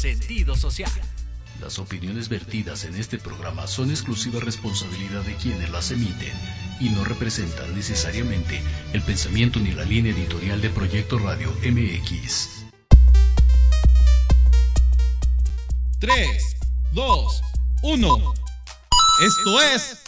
[0.00, 0.90] sentido social.
[1.60, 6.32] Las opiniones vertidas en este programa son exclusiva responsabilidad de quienes las emiten
[6.80, 8.62] y no representan necesariamente
[8.94, 12.64] el pensamiento ni la línea editorial de Proyecto Radio MX.
[15.98, 16.56] 3,
[16.92, 17.42] 2,
[17.82, 18.34] 1.
[19.22, 19.98] Esto es...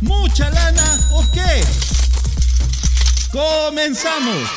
[0.00, 1.62] ¿Mucha lana o qué?
[3.30, 4.50] ¡Comenzamos!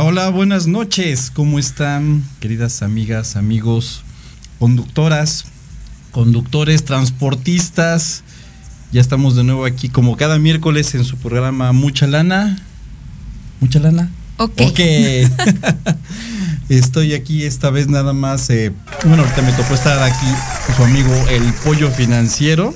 [0.00, 1.32] Hola, hola, buenas noches.
[1.34, 4.04] ¿Cómo están, queridas amigas, amigos,
[4.60, 5.46] conductoras,
[6.12, 8.22] conductores, transportistas?
[8.92, 12.64] Ya estamos de nuevo aquí como cada miércoles en su programa Mucha Lana.
[13.58, 14.08] ¿Mucha lana?
[14.36, 14.60] Ok.
[14.68, 14.78] Ok.
[16.68, 18.48] Estoy aquí esta vez nada más.
[18.50, 18.72] eh,
[19.04, 20.26] bueno, ahorita me tocó estar aquí
[20.76, 22.72] su amigo el pollo financiero.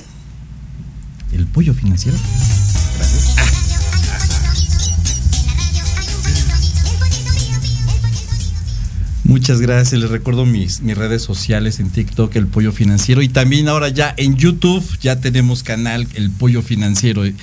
[1.31, 2.17] ¿El pollo financiero?
[9.33, 9.99] Muchas gracias.
[9.99, 13.23] Les recuerdo mis, mis redes sociales en TikTok, El Pollo Financiero.
[13.23, 17.25] Y también ahora ya en YouTube ya tenemos canal El Pollo Financiero.
[17.25, 17.35] Y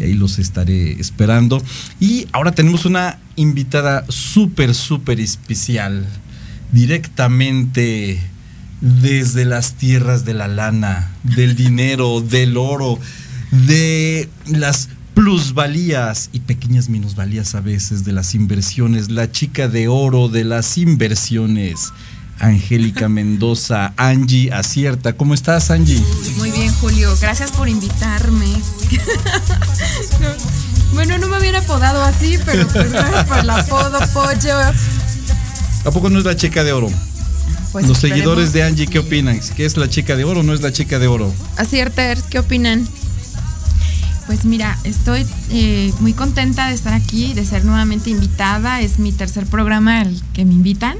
[0.00, 1.62] ahí los estaré esperando.
[2.00, 6.04] Y ahora tenemos una invitada súper, súper especial.
[6.72, 8.18] Directamente
[8.80, 12.98] desde las tierras de la lana, del dinero, del oro,
[13.52, 20.28] de las plusvalías y pequeñas minusvalías a veces de las inversiones, la chica de oro
[20.28, 21.90] de las inversiones,
[22.38, 25.14] Angélica Mendoza, Angie Acierta.
[25.14, 25.98] ¿Cómo estás, Angie?
[26.36, 27.16] Muy bien, Julio.
[27.18, 28.44] Gracias por invitarme.
[30.92, 34.58] bueno, no me hubiera apodado así, pero pues gracias por el apodo, pollo.
[35.86, 36.90] ¿A poco no es la chica de oro?
[37.72, 38.18] Pues Los esperemos.
[38.18, 39.40] seguidores de Angie, ¿qué opinan?
[39.56, 41.32] ¿Que es la chica de oro o no es la chica de oro?
[41.56, 42.86] Acierters, ¿qué opinan?
[44.26, 48.80] Pues mira, estoy eh, muy contenta de estar aquí, de ser nuevamente invitada.
[48.80, 50.96] Es mi tercer programa al que me invitan.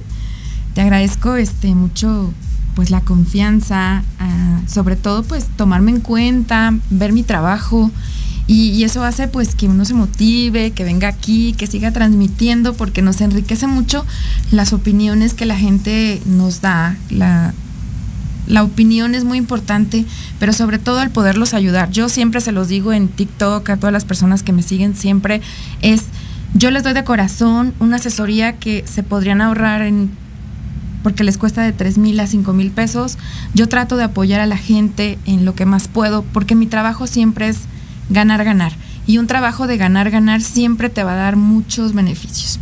[0.75, 2.33] Te agradezco este mucho
[2.77, 7.91] pues la confianza, ah, sobre todo pues tomarme en cuenta, ver mi trabajo
[8.47, 12.75] y, y eso hace pues que uno se motive, que venga aquí, que siga transmitiendo
[12.75, 14.05] porque nos enriquece mucho
[14.53, 17.55] las opiniones que la gente nos da, la,
[18.47, 20.05] la opinión es muy importante,
[20.39, 21.91] pero sobre todo el poderlos ayudar.
[21.91, 25.41] Yo siempre se los digo en TikTok a todas las personas que me siguen, siempre
[25.83, 26.03] es,
[26.55, 30.11] yo les doy de corazón una asesoría que se podrían ahorrar en,
[31.03, 33.19] porque les cuesta de 3 mil a 5 mil pesos.
[33.55, 37.07] Yo trato de apoyar a la gente en lo que más puedo, porque mi trabajo
[37.07, 37.59] siempre es
[38.11, 38.73] ganar, ganar.
[39.07, 42.59] Y un trabajo de ganar, ganar siempre te va a dar muchos beneficios.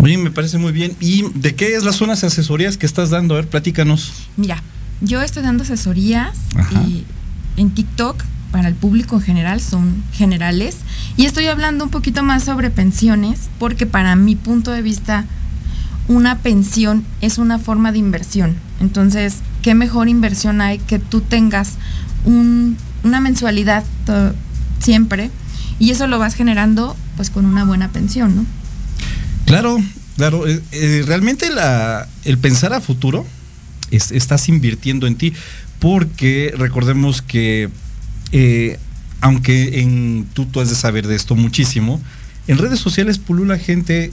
[0.00, 0.94] Oye, me parece muy bien.
[1.00, 3.34] ¿Y de qué es las zonas de asesorías que estás dando?
[3.34, 4.12] A ver, platícanos.
[4.36, 4.62] Mira,
[5.00, 6.36] yo estoy dando asesorías
[7.56, 8.22] en TikTok
[8.52, 10.76] para el público en general, son generales.
[11.16, 15.24] Y estoy hablando un poquito más sobre pensiones, porque para mi punto de vista,
[16.08, 18.56] una pensión es una forma de inversión.
[18.80, 21.74] Entonces, ¿qué mejor inversión hay que tú tengas
[22.24, 23.84] un- una mensualidad
[24.80, 25.30] siempre?
[25.78, 28.46] Y eso lo vas generando pues con una buena pensión, ¿no?
[29.46, 29.78] Claro,
[30.16, 30.46] claro.
[30.46, 33.26] eh, eh, realmente la, el pensar a futuro,
[33.90, 35.32] es- estás invirtiendo en ti,
[35.78, 37.68] porque recordemos que,
[38.32, 38.78] eh,
[39.20, 42.00] aunque en, tú, tú has de saber de esto muchísimo,
[42.48, 44.12] en redes sociales pulula gente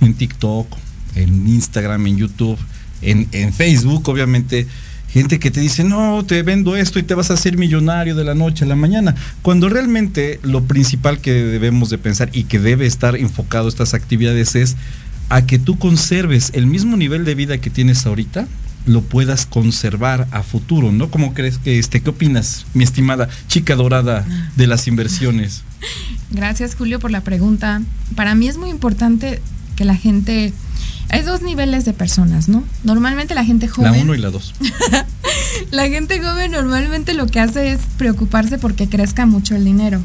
[0.00, 0.66] en TikTok,
[1.14, 2.58] en Instagram, en YouTube,
[3.02, 4.66] en, en Facebook, obviamente,
[5.12, 8.24] gente que te dice, no, te vendo esto y te vas a hacer millonario de
[8.24, 9.14] la noche a la mañana.
[9.42, 14.54] Cuando realmente lo principal que debemos de pensar y que debe estar enfocado estas actividades
[14.56, 14.76] es
[15.28, 18.46] a que tú conserves el mismo nivel de vida que tienes ahorita,
[18.86, 21.10] lo puedas conservar a futuro, ¿no?
[21.10, 24.26] ¿Cómo crees que este, qué opinas, mi estimada chica dorada
[24.56, 25.62] de las inversiones?
[26.30, 27.82] Gracias Julio por la pregunta.
[28.14, 29.40] Para mí es muy importante
[29.76, 30.52] que la gente...
[31.10, 32.64] Hay dos niveles de personas, ¿no?
[32.82, 34.02] Normalmente la gente La joven...
[34.02, 34.54] uno y la dos.
[35.70, 40.00] La gente joven normalmente lo que hace es preocuparse porque crezca mucho el dinero.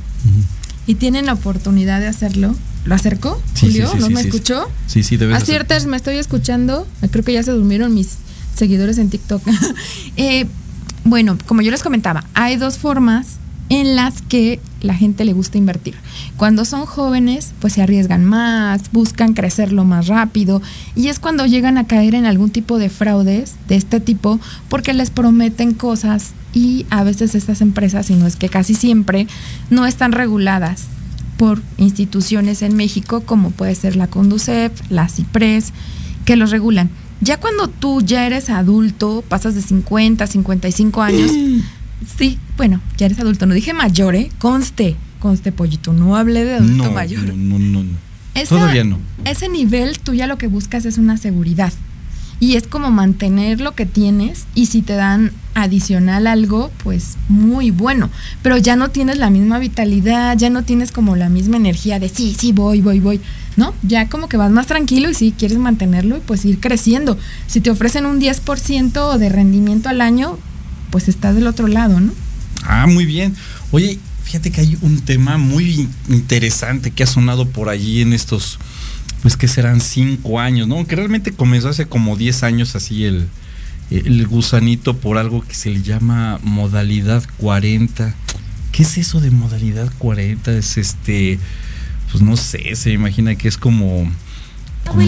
[0.85, 2.55] Y tienen la oportunidad de hacerlo.
[2.85, 3.41] ¿Lo acercó?
[3.53, 4.69] Sí, Julio, sí, sí, ¿no me escuchó?
[4.87, 5.43] Sí, sí, debes hacer.
[5.43, 6.87] Aciertas, me estoy escuchando.
[7.11, 8.17] Creo que ya se durmieron mis
[8.59, 9.41] seguidores en TikTok.
[10.17, 10.45] Eh,
[11.05, 13.37] bueno, como yo les comentaba, hay dos formas
[13.69, 15.95] en las que la gente le gusta invertir.
[16.35, 20.61] Cuando son jóvenes, pues se arriesgan más, buscan crecerlo más rápido
[20.95, 24.93] y es cuando llegan a caer en algún tipo de fraudes de este tipo porque
[24.93, 29.27] les prometen cosas y a veces estas empresas, y no es que casi siempre,
[29.69, 30.85] no están reguladas
[31.37, 35.71] por instituciones en México, como puede ser la Conducef, la CIPRES,
[36.25, 36.89] que los regulan.
[37.21, 41.31] Ya cuando tú ya eres adulto, pasas de 50, 55 años,
[42.17, 44.29] sí, bueno, ya eres adulto, no dije mayor, ¿eh?
[44.39, 47.23] Conste, conste pollito, no hablé de adulto no, mayor.
[47.35, 47.83] No, no, no.
[47.83, 47.97] no.
[48.35, 48.99] Esa- Todavía no.
[49.25, 51.73] Ese nivel tú ya lo que buscas es una seguridad.
[52.41, 57.69] Y es como mantener lo que tienes y si te dan adicional algo, pues muy
[57.69, 58.09] bueno.
[58.41, 62.07] Pero ya no tienes la misma vitalidad, ya no tienes como la misma energía de
[62.07, 63.19] sí, sí, voy, voy, voy.
[63.57, 63.73] ¿No?
[63.83, 67.17] Ya como que vas más tranquilo y sí quieres mantenerlo y pues ir creciendo.
[67.47, 70.37] Si te ofrecen un 10% de rendimiento al año,
[70.91, 72.13] pues estás del otro lado, ¿no?
[72.63, 73.35] Ah, muy bien.
[73.71, 78.13] Oye, fíjate que hay un tema muy in- interesante que ha sonado por allí en
[78.13, 78.59] estos,
[79.21, 80.85] pues que serán cinco años, ¿no?
[80.87, 83.27] Que realmente comenzó hace como 10 años así el,
[83.91, 88.15] el gusanito por algo que se le llama modalidad 40.
[88.71, 90.51] ¿Qué es eso de modalidad 40?
[90.53, 91.39] Es este,
[92.11, 94.09] pues no sé, se imagina que es como...
[94.85, 95.01] como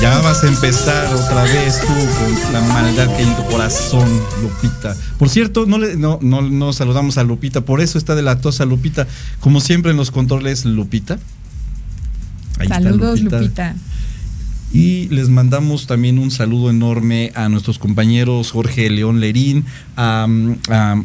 [0.00, 4.08] ya vas a empezar otra vez tú con la maldad que hay en tu corazón,
[4.42, 4.96] Lupita.
[5.16, 8.40] Por cierto, no, le, no, no, no saludamos a Lupita, por eso está de la
[8.40, 9.06] tosa Lupita.
[9.38, 11.20] Como siempre en los controles, Lupita.
[12.62, 13.74] Ahí está Saludos, Lupita.
[14.72, 19.64] Y les mandamos también un saludo enorme a nuestros compañeros Jorge León Lerín,
[19.96, 20.26] a,
[20.70, 21.02] a-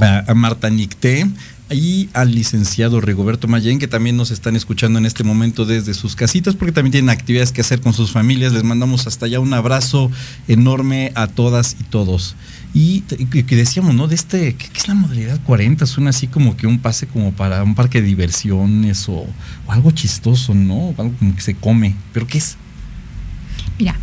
[0.00, 1.26] a- a Marta Nicté
[1.70, 6.16] y al licenciado Rigoberto Mayén, que también nos están escuchando en este momento desde sus
[6.16, 8.52] casitas, porque también tienen actividades que hacer con sus familias.
[8.52, 10.10] Les mandamos hasta allá un abrazo
[10.48, 12.34] enorme a todas y todos.
[12.74, 14.08] Y que decíamos, ¿no?
[14.08, 15.86] De este, ¿qué, qué es la modalidad 40?
[15.86, 19.26] Suena así como que un pase como para un parque de diversiones o,
[19.66, 20.94] o algo chistoso, ¿no?
[20.98, 21.94] Algo como que se come.
[22.12, 22.56] ¿Pero qué es?
[23.78, 23.96] Mira,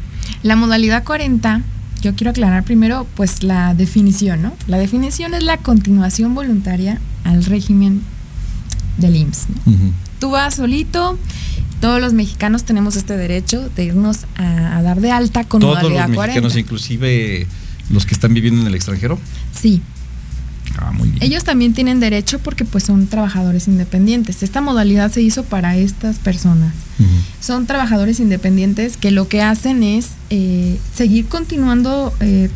[0.44, 1.62] la modalidad 40,
[2.02, 4.54] yo quiero aclarar primero pues la definición, ¿no?
[4.68, 8.02] La definición es la continuación voluntaria al régimen
[8.98, 9.46] del IMSS.
[10.20, 11.18] Tú vas solito,
[11.82, 15.76] todos los mexicanos tenemos este derecho de irnos a, a dar de alta con Todos
[15.76, 16.60] los modalidad mexicanos, 40.
[16.60, 17.48] inclusive
[17.92, 19.20] los que están viviendo en el extranjero.
[19.54, 19.82] Sí,
[20.80, 21.24] Ah, muy bien.
[21.24, 24.44] ellos también tienen derecho porque pues son trabajadores independientes.
[24.44, 26.74] Esta modalidad se hizo para estas personas.
[27.40, 32.50] Son trabajadores independientes que lo que hacen es eh, seguir continuando, eh,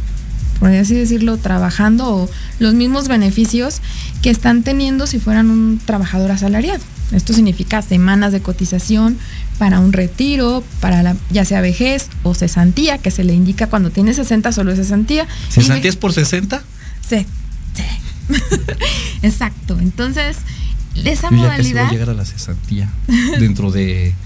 [0.62, 3.82] por así decirlo, trabajando o los mismos beneficios
[4.22, 6.84] que están teniendo si fueran un trabajador asalariado.
[7.12, 9.18] Esto significa semanas de cotización
[9.58, 13.90] para un retiro, para la, ya sea vejez o cesantía, que se le indica cuando
[13.90, 15.28] tiene 60 solo es cesantía.
[15.50, 16.62] ¿Cesantía es por 60?
[17.10, 17.26] Sí,
[17.74, 18.36] sí.
[19.24, 19.80] Exacto.
[19.80, 20.38] Entonces,
[20.94, 21.90] esa Yo ya casi voy a modalidad.
[21.92, 22.88] llegar a la cesantía.
[23.40, 24.14] Dentro de.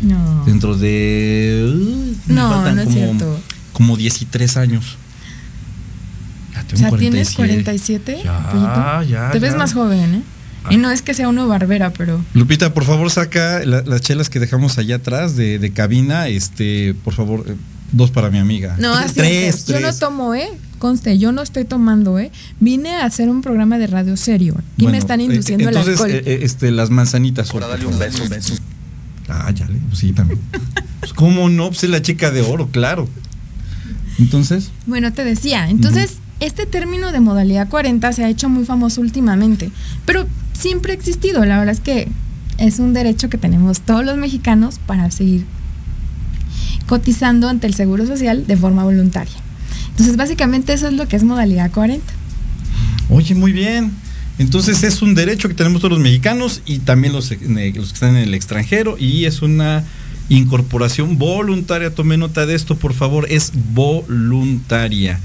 [0.00, 0.44] No.
[0.44, 1.74] Dentro de.
[1.74, 3.40] uh, No, no es como, cierto.
[3.72, 4.96] Como 13 años.
[6.72, 8.22] O sea, ¿tienes 47.
[8.22, 8.22] 47?
[8.24, 9.58] Ya, ya, Te ves ya.
[9.58, 10.22] más joven, ¿eh?
[10.64, 10.68] Ah.
[10.74, 12.22] Y no es que sea uno barbera, pero...
[12.34, 16.28] Lupita, por favor, saca la- las chelas que dejamos allá atrás de, de cabina.
[16.28, 17.54] Este, por favor, eh,
[17.92, 18.76] dos para mi amiga.
[18.78, 19.66] No, Tres, así tres, es.
[19.66, 20.48] Yo no tomo, ¿eh?
[20.78, 22.30] Conste, yo no estoy tomando, ¿eh?
[22.60, 24.54] Vine a hacer un programa de radio serio.
[24.58, 26.10] Aquí Bueno, me están eh, induciendo entonces, el alcohol.
[26.10, 27.50] eh, eh, este, las manzanitas.
[27.52, 28.54] Ahora dale un beso, beso.
[29.28, 30.38] Ah, ya, le- pues sí, también.
[31.00, 31.68] Pues, ¿Cómo no?
[31.68, 33.08] Pues es la chica de oro, claro.
[34.18, 39.00] Entonces, Bueno, te decía, entonces, este término de modalidad 40 se ha hecho muy famoso
[39.00, 39.70] últimamente,
[40.06, 41.44] pero siempre ha existido.
[41.44, 42.08] La verdad es que
[42.58, 45.44] es un derecho que tenemos todos los mexicanos para seguir
[46.86, 49.36] cotizando ante el Seguro Social de forma voluntaria.
[49.90, 52.04] Entonces, básicamente eso es lo que es modalidad 40.
[53.10, 53.92] oye, muy bien.
[54.38, 57.94] Entonces es un derecho que tenemos todos los mexicanos y también los, eh, los que
[57.94, 59.82] están en el extranjero y es una
[60.28, 61.92] incorporación voluntaria.
[61.92, 65.18] Tome nota de esto, por favor, es voluntaria.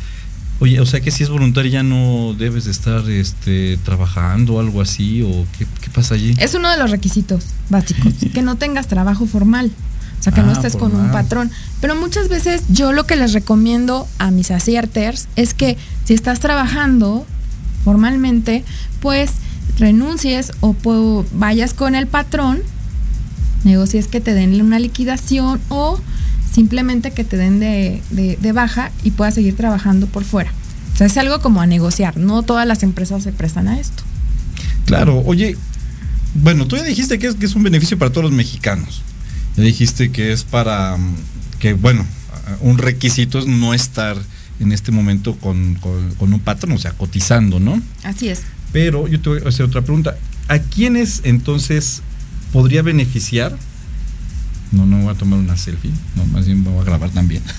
[0.60, 4.60] Oye, o sea que si es voluntaria ya no debes de estar este, trabajando o
[4.60, 6.34] algo así o qué, qué pasa allí.
[6.38, 9.72] Es uno de los requisitos básicos, que no tengas trabajo formal.
[10.20, 11.52] O sea, que no Ah, estés con un patrón.
[11.82, 16.40] Pero muchas veces yo lo que les recomiendo a mis acierters es que si estás
[16.40, 17.26] trabajando
[17.84, 18.64] formalmente,
[19.02, 19.32] pues
[19.78, 22.62] renuncies o po- vayas con el patrón,
[23.66, 26.00] negocies que te den una liquidación o
[26.54, 30.52] simplemente que te den de, de- de baja y puedas seguir trabajando por fuera.
[30.94, 32.18] O sea, es algo como a negociar.
[32.18, 34.04] No todas las empresas se prestan a esto.
[34.86, 35.58] Claro, oye,
[36.36, 39.02] bueno, tú ya dijiste que es, que es un beneficio para todos los mexicanos.
[39.58, 41.16] Ya dijiste que es para, mm,
[41.60, 42.06] que bueno,
[42.62, 44.18] un requisito es no estar
[44.60, 47.82] en este momento con, con- con un patrón, o sea, cotizando, ¿no?
[48.04, 48.42] Así es.
[48.72, 50.16] Pero yo te voy a hacer otra pregunta.
[50.48, 52.02] ¿A quiénes entonces
[52.52, 53.58] podría beneficiar?
[54.74, 57.44] No, no voy a tomar una selfie, no, más bien voy a grabar también.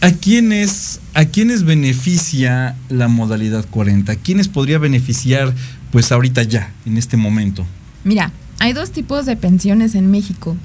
[0.00, 4.12] ¿A quiénes, ¿A quiénes beneficia la modalidad 40?
[4.12, 5.54] ¿A quiénes podría beneficiar
[5.90, 7.64] pues ahorita ya, en este momento?
[8.04, 10.56] Mira, hay dos tipos de pensiones en México.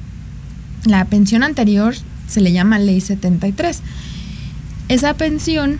[0.83, 1.95] La pensión anterior
[2.27, 3.81] se le llama Ley 73.
[4.89, 5.77] Esa pensión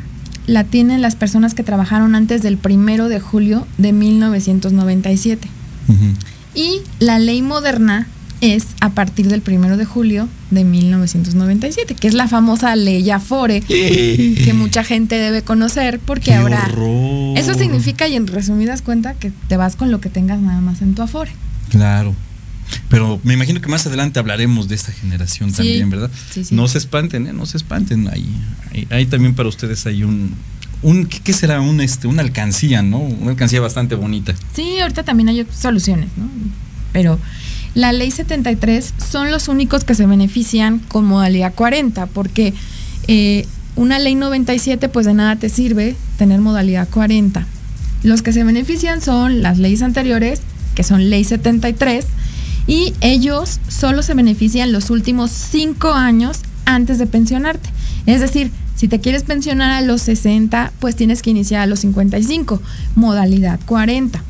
[0.48, 5.50] la tienen las personas que trabajaron antes del primero de julio de 1997.
[6.56, 8.08] Y la ley moderna
[8.42, 13.62] es a partir del primero de julio de 1997, que es la famosa ley Afore,
[13.62, 16.72] que mucha gente debe conocer, porque ahora
[17.36, 20.82] eso significa, y en resumidas cuentas, que te vas con lo que tengas nada más
[20.82, 21.32] en tu Afore.
[21.70, 22.16] Claro.
[22.88, 26.12] Pero me imagino que más adelante hablaremos de esta generación también, ¿verdad?
[26.32, 26.56] Sí, sí.
[26.56, 27.34] No se espanten, ¿eh?
[27.34, 28.08] no se espanten.
[28.08, 28.30] Ahí,
[28.92, 30.36] ahí, también para ustedes hay un,
[30.84, 31.62] un ¿qué, será?
[31.62, 33.00] Un, este, una alcancía, ¿no?
[33.00, 34.36] Una alcancía bastante bonita.
[34.54, 36.30] Sí, ahorita también hay soluciones, ¿no?
[36.92, 37.20] Pero
[37.76, 42.54] la ley 73 son los únicos que se benefician con modalidad 40, porque
[43.08, 43.46] eh,
[43.76, 47.46] una ley 97 pues de nada te sirve tener modalidad 40.
[48.04, 50.42] Los que se benefician son las leyes anteriores,
[50.76, 52.06] que son ley 73,
[52.68, 57.70] y ellos solo se benefician los últimos cinco años antes de pensionarte.
[58.06, 61.80] Es decir, si te quieres pensionar a los 60, pues tienes que iniciar a los
[61.80, 62.62] 55,
[62.96, 64.24] modalidad 40.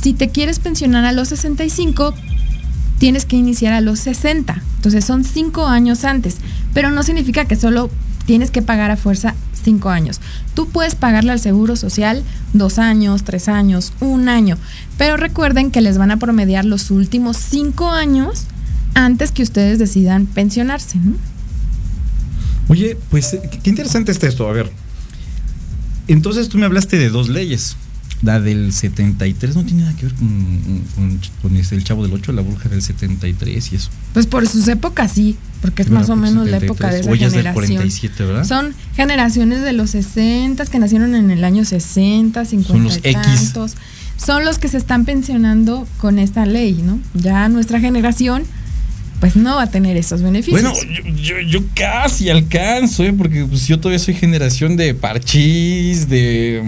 [0.00, 2.14] Si te quieres pensionar a los 65,
[2.98, 4.62] tienes que iniciar a los 60.
[4.76, 6.36] Entonces son cinco años antes,
[6.72, 7.90] pero no significa que solo
[8.26, 10.20] tienes que pagar a fuerza cinco años.
[10.54, 12.22] Tú puedes pagarle al Seguro Social
[12.52, 14.58] dos años, tres años, un año,
[14.98, 18.44] pero recuerden que les van a promediar los últimos cinco años
[18.94, 20.98] antes que ustedes decidan pensionarse.
[22.68, 24.48] Oye, pues qué interesante está esto.
[24.48, 24.70] A ver,
[26.08, 27.76] entonces tú me hablaste de dos leyes.
[28.22, 32.42] La del 73 no tiene nada que ver con, este, el chavo del 8, la
[32.42, 33.90] bruja del 73 y eso.
[34.14, 37.54] Pues por sus épocas sí, porque es más o menos la época de esa generación.
[37.54, 38.44] 47, ¿verdad?
[38.44, 43.54] Son generaciones de los 60 que nacieron en el año 60, 50 Son los X.
[44.16, 46.98] Son los que se están pensionando con esta ley, ¿no?
[47.14, 48.44] Ya nuestra generación
[49.20, 50.62] pues no va a tener esos beneficios.
[50.62, 50.74] Bueno,
[51.48, 53.12] yo, casi alcanzo, ¿eh?
[53.12, 56.62] porque pues, yo todavía soy generación de parchís, de,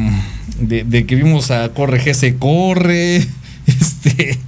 [0.61, 3.27] de, que vimos a Corre G se corre.
[3.69, 4.39] Este.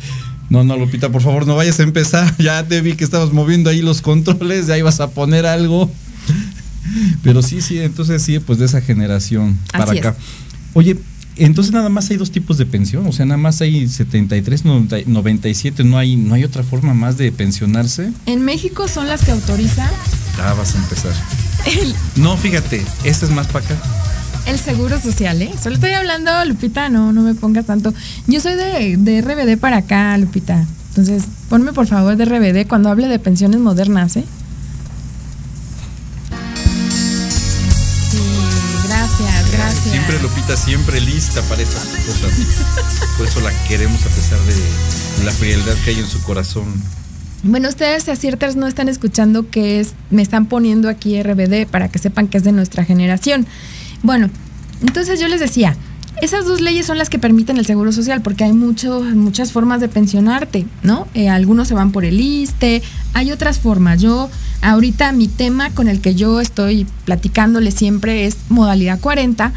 [0.48, 2.34] No, no, Lupita, por favor, no vayas a empezar.
[2.38, 5.90] Ya te vi que estabas moviendo ahí los controles, ya ibas a poner algo.
[7.22, 10.16] Pero sí, sí, entonces sí, pues de esa generación para acá.
[10.72, 10.96] Oye,
[11.36, 15.84] entonces nada más hay dos tipos de pensión, o sea, nada más hay 73, 97,
[15.84, 18.12] no hay no hay otra forma más de pensionarse.
[18.26, 19.90] En México son las que autorizan.
[20.36, 21.12] Ya vas a empezar.
[22.16, 24.09] No, fíjate, este es más para acá.
[24.46, 25.52] El seguro social, ¿eh?
[25.62, 27.94] Solo estoy hablando, Lupita, no, no me pongas tanto.
[28.26, 30.66] Yo soy de, de RBD para acá, Lupita.
[30.90, 34.24] Entonces, ponme por favor de RBD cuando hable de pensiones modernas, ¿eh?
[39.82, 42.32] Siempre Lupita, siempre lista para estas cosas.
[43.16, 46.66] Por eso la queremos a pesar de la frialdad que hay en su corazón.
[47.42, 51.88] Bueno, ustedes a ciertas no están escuchando que es, me están poniendo aquí RBD para
[51.88, 53.46] que sepan que es de nuestra generación.
[54.02, 54.30] Bueno,
[54.82, 55.76] entonces yo les decía,
[56.22, 59.80] esas dos leyes son las que permiten el seguro social, porque hay mucho, muchas formas
[59.80, 61.06] de pensionarte, ¿no?
[61.14, 62.82] Eh, algunos se van por el ISTE,
[63.14, 64.02] hay otras formas.
[64.02, 64.28] Yo,
[64.60, 69.52] ahorita mi tema con el que yo estoy platicándole siempre es modalidad 40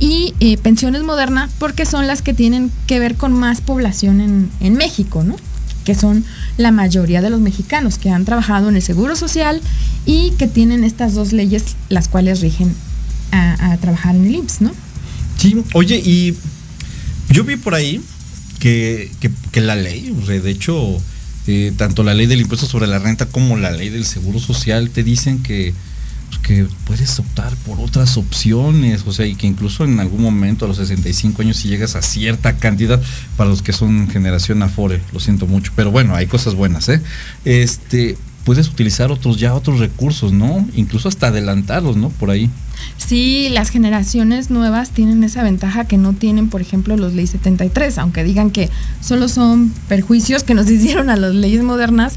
[0.00, 4.50] y eh, pensiones modernas, porque son las que tienen que ver con más población en,
[4.60, 5.36] en México, ¿no?
[5.84, 6.24] que son
[6.58, 9.62] la mayoría de los mexicanos que han trabajado en el Seguro Social
[10.04, 12.74] y que tienen estas dos leyes las cuales rigen
[13.32, 14.72] a, trabajar en el IMSS, ¿no?
[15.38, 16.34] Sí, oye, y
[17.30, 18.00] yo vi por ahí
[18.58, 19.10] que,
[19.54, 21.00] la ley, de hecho,
[21.46, 24.90] eh, tanto la ley del impuesto sobre la renta como la ley del seguro social
[24.90, 25.74] te dicen que,
[26.28, 30.64] pues, que puedes optar por otras opciones, o sea, y que incluso en algún momento
[30.64, 33.00] a los 65 años si llegas a cierta cantidad
[33.36, 37.00] para los que son generación Afore, lo siento mucho, pero bueno, hay cosas buenas, ¿eh?
[37.44, 38.16] Este,
[38.48, 40.66] puedes utilizar otros ya otros recursos, ¿no?
[40.74, 42.08] Incluso hasta adelantarlos, ¿no?
[42.08, 42.48] Por ahí.
[42.96, 47.98] Sí, las generaciones nuevas tienen esa ventaja que no tienen, por ejemplo, los leyes 73,
[47.98, 48.70] aunque digan que
[49.02, 52.14] solo son perjuicios que nos hicieron a las leyes modernas.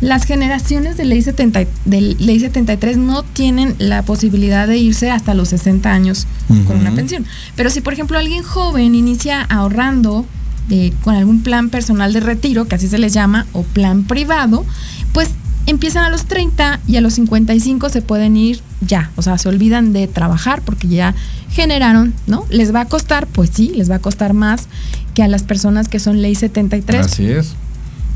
[0.00, 5.34] Las generaciones de ley, 70, de ley 73 no tienen la posibilidad de irse hasta
[5.34, 6.26] los 60 años
[6.66, 7.26] con una pensión.
[7.56, 10.24] Pero si, por ejemplo, alguien joven inicia ahorrando
[10.66, 14.64] de, con algún plan personal de retiro, que así se les llama, o plan privado,
[15.12, 15.28] pues
[15.66, 19.48] empiezan a los 30 y a los 55 se pueden ir ya, o sea, se
[19.48, 21.14] olvidan de trabajar porque ya
[21.50, 22.46] generaron, ¿no?
[22.50, 23.26] ¿Les va a costar?
[23.26, 24.68] Pues sí, les va a costar más
[25.14, 27.06] que a las personas que son ley 73.
[27.06, 27.54] Así es.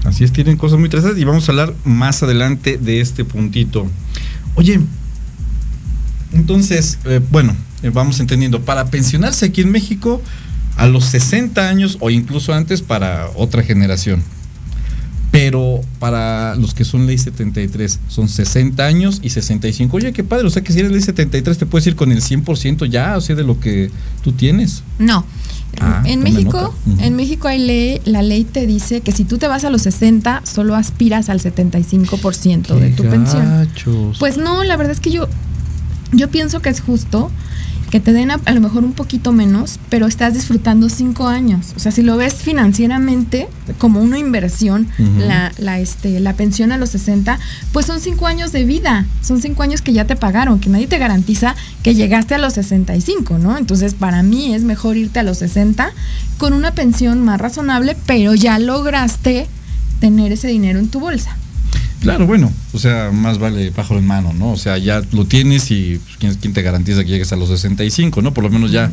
[0.04, 3.86] Así es, tienen cosas muy interesantes y vamos a hablar más adelante de este puntito.
[4.54, 4.80] Oye,
[6.32, 10.22] entonces, eh, bueno, eh, vamos entendiendo, para pensionarse aquí en México
[10.76, 14.22] a los 60 años o incluso antes para otra generación.
[15.40, 19.96] Pero para los que son ley 73 son 60 años y 65.
[19.96, 22.20] Oye, qué padre, o sea que si eres ley 73 te puedes ir con el
[22.20, 23.88] 100% ya, o sea, de lo que
[24.24, 24.82] tú tienes.
[24.98, 25.24] No.
[25.80, 26.68] Ah, en México, nota.
[26.86, 27.04] Ujú.
[27.04, 29.82] en México hay ley, la ley te dice que si tú te vas a los
[29.82, 33.44] 60, solo aspiras al 75% de tu Qué pensión.
[33.48, 34.18] gachos.
[34.18, 35.28] Pues no, la verdad es que yo,
[36.10, 37.30] yo pienso que es justo
[37.90, 41.72] que te den a, a lo mejor un poquito menos, pero estás disfrutando cinco años.
[41.76, 43.48] O sea, si lo ves financieramente
[43.78, 47.38] como una inversión, la, la, este, la pensión a los 60,
[47.72, 50.86] pues son cinco años de vida, son cinco años que ya te pagaron, que nadie
[50.86, 53.56] te garantiza que llegaste a los 65, ¿no?
[53.56, 55.92] Entonces, para mí es mejor irte a los 60
[56.38, 59.46] con una pensión más razonable, pero ya lograste
[60.00, 61.36] tener ese dinero en tu bolsa.
[62.00, 64.52] Claro, bueno, o sea, más vale pájaro en mano, ¿no?
[64.52, 67.48] O sea, ya lo tienes y pues, ¿quién, quién te garantiza que llegues a los
[67.48, 68.32] 65, ¿no?
[68.32, 68.90] Por lo menos ya,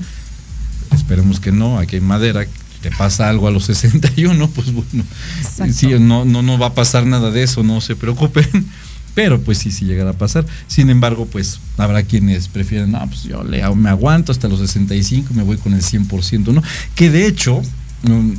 [0.91, 2.45] esperemos que no, aquí hay madera,
[2.81, 5.03] te pasa algo a los 61, pues bueno,
[5.39, 5.73] Exacto.
[5.73, 8.47] sí, no, no, no va a pasar nada de eso, no se preocupen,
[9.13, 10.45] pero pues sí, sí llegará a pasar.
[10.67, 15.29] Sin embargo, pues habrá quienes prefieren, no, pues yo le, me aguanto hasta los 65
[15.31, 16.63] y me voy con el 100%, ¿no?
[16.95, 17.61] Que de hecho...
[18.03, 18.33] mm,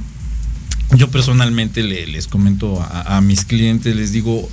[0.95, 4.49] yo personalmente le- les comento a, a mis clientes, les digo,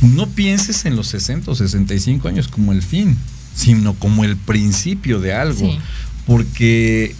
[0.00, 3.16] no pienses en los 60 o 65 años como el fin,
[3.54, 5.58] sino como el principio de algo.
[5.70, 5.78] Sí.
[6.26, 7.14] Porque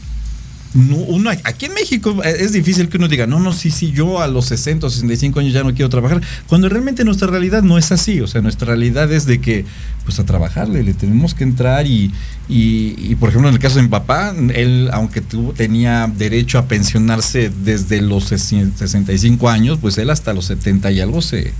[0.74, 3.92] no, uno aquí en México eh, es difícil que uno diga, no, no, sí, sí,
[3.92, 7.62] yo a los 60 o 65 años ya no quiero trabajar, cuando realmente nuestra realidad
[7.62, 9.64] no es así, o sea, nuestra realidad es de que,
[10.04, 12.10] pues a trabajarle, le tenemos que entrar y,
[12.48, 16.58] y, y, por ejemplo, en el caso de mi papá, él, aunque tuvo, tenía derecho
[16.58, 21.52] a pensionarse desde los 65 años, pues él hasta los 70 y algo se,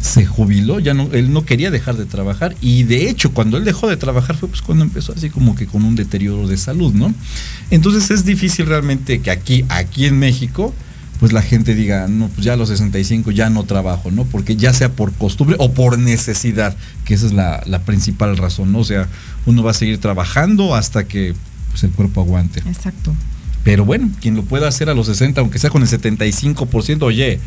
[0.00, 3.64] se jubiló, ya no, él no quería dejar de trabajar y de hecho cuando él
[3.64, 6.92] dejó de trabajar fue pues cuando empezó así como que con un deterioro de salud,
[6.94, 7.12] ¿no?
[7.70, 10.74] Entonces es difícil realmente que aquí, aquí en México,
[11.18, 14.24] pues la gente diga, no, pues ya a los 65 ya no trabajo, ¿no?
[14.24, 18.72] Porque ya sea por costumbre o por necesidad, que esa es la, la principal razón,
[18.72, 18.80] ¿no?
[18.80, 19.08] O sea,
[19.46, 21.34] uno va a seguir trabajando hasta que
[21.70, 22.60] pues, el cuerpo aguante.
[22.60, 23.14] Exacto.
[23.64, 27.40] Pero bueno, quien lo pueda hacer a los 60, aunque sea con el 75%, oye,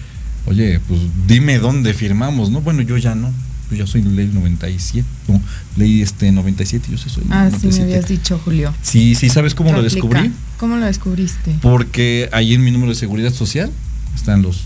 [0.46, 2.62] oye, pues dime dónde firmamos, ¿no?
[2.62, 3.32] Bueno, yo ya no.
[3.72, 5.40] Yo ya soy ley 97, no,
[5.78, 7.84] ley este 97, yo sí soy Ah, sí, me 97.
[7.84, 8.74] habías dicho, Julio.
[8.82, 10.32] Sí, sí, ¿sabes cómo lo descubrí?
[10.58, 11.56] ¿Cómo lo descubriste?
[11.62, 13.70] Porque ahí en mi número de seguridad social
[14.16, 14.64] están los,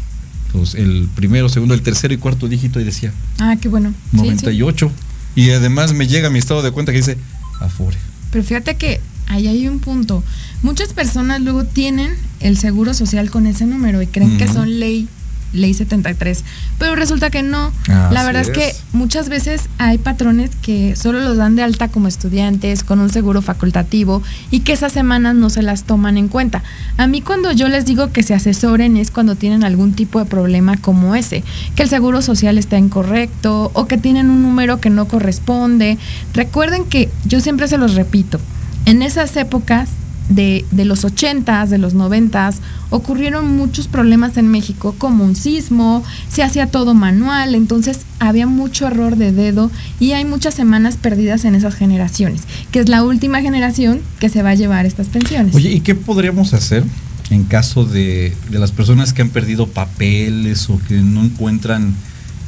[0.53, 3.89] los el primero, segundo, el tercero y cuarto dígito y decía Ah, qué bueno.
[4.11, 4.23] Sí, sí.
[4.25, 4.89] 98.
[5.35, 7.17] Y además me llega mi estado de cuenta que dice
[7.59, 7.97] Afore.
[8.31, 10.23] Pero fíjate que ahí hay un punto.
[10.61, 15.09] Muchas personas luego tienen el seguro social con ese número y creen que son ley
[15.53, 16.43] ley 73,
[16.79, 17.71] pero resulta que no.
[17.87, 18.83] La verdad es que es.
[18.91, 23.41] muchas veces hay patrones que solo los dan de alta como estudiantes con un seguro
[23.41, 26.63] facultativo y que esas semanas no se las toman en cuenta.
[26.97, 30.25] A mí cuando yo les digo que se asesoren es cuando tienen algún tipo de
[30.25, 31.43] problema como ese,
[31.75, 35.97] que el seguro social está incorrecto o que tienen un número que no corresponde.
[36.33, 38.39] Recuerden que yo siempre se los repito,
[38.85, 39.89] en esas épocas
[40.29, 42.55] de, de los 80s, de los 90s,
[42.89, 48.87] ocurrieron muchos problemas en México, como un sismo, se hacía todo manual, entonces había mucho
[48.87, 53.41] error de dedo y hay muchas semanas perdidas en esas generaciones, que es la última
[53.41, 55.55] generación que se va a llevar estas pensiones.
[55.55, 56.83] Oye, ¿y qué podríamos hacer
[57.29, 61.95] en caso de, de las personas que han perdido papeles o que no encuentran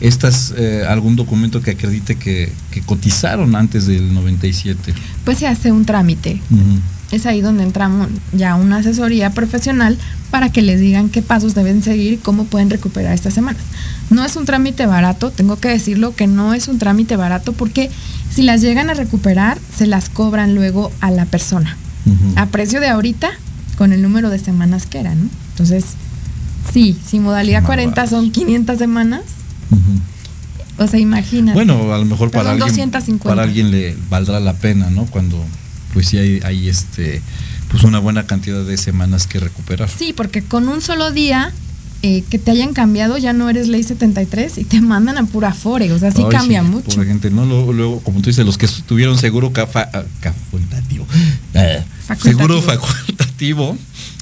[0.02, 4.94] estas eh, algún documento que acredite que, que cotizaron antes del 97?
[5.24, 6.42] Pues se hace un trámite.
[7.12, 9.98] Es ahí donde entramos ya una asesoría profesional
[10.32, 13.62] para que les digan qué pasos deben seguir y cómo pueden recuperar estas semanas.
[14.10, 17.90] No es un trámite barato, tengo que decirlo que no es un trámite barato porque
[18.32, 21.78] si las llegan a recuperar, se las cobran luego a la persona.
[22.36, 23.32] A precio de ahorita,
[23.78, 25.28] con el número de semanas que era, ¿no?
[25.52, 25.86] Entonces,
[26.72, 28.10] sí, si modalidad Más 40 baratos.
[28.10, 29.22] son 500 semanas,
[30.78, 31.54] o sea, imagina.
[31.54, 33.28] Bueno, a lo mejor para alguien, 250.
[33.28, 35.06] para alguien le valdrá la pena, ¿no?
[35.06, 35.44] Cuando
[35.96, 37.22] pues sí hay, hay este
[37.72, 39.90] pues una buena cantidad de semanas que recuperar.
[39.90, 41.52] Sí, porque con un solo día
[42.04, 45.54] eh, que te hayan cambiado ya no eres ley 73 y te mandan a pura
[45.54, 46.92] fore, o sea, sí Ay, cambia mucho.
[46.92, 47.46] Pobre gente, ¿no?
[47.46, 51.08] Luego, luego, como tú dices, los que tuvieron seguro cafa- ah, facultativo,
[51.56, 52.38] eh, Facultativo.
[52.40, 53.78] seguro facultativo,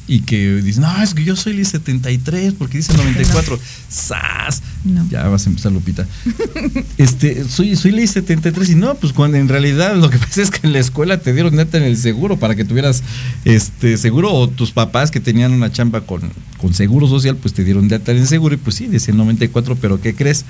[0.05, 3.57] y que dicen, no, es que yo soy el 73 porque dice 94.
[3.87, 4.61] ¡Sas!
[4.83, 5.07] No.
[5.09, 6.05] Ya vas a empezar, Lupita.
[6.97, 10.51] este, soy, soy ley 73 y no, pues cuando en realidad lo que pasa es
[10.51, 13.01] que en la escuela te dieron neta en el seguro para que tuvieras
[13.45, 16.21] este seguro o tus papás que tenían una chamba con,
[16.57, 19.77] con seguro social, pues te dieron neta en el seguro y pues sí, dice 94,
[19.77, 20.43] pero ¿qué crees?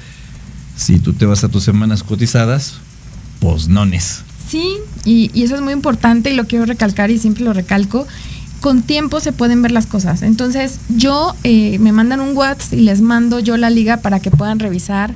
[0.76, 2.76] Si tú te vas a tus semanas cotizadas,
[3.40, 4.24] pues nones.
[4.50, 8.08] Sí, y, y eso es muy importante y lo quiero recalcar y siempre lo recalco.
[8.64, 10.22] Con tiempo se pueden ver las cosas.
[10.22, 14.32] Entonces, yo eh, me mandan un WhatsApp y les mando yo la liga para que
[14.32, 15.14] puedan revisar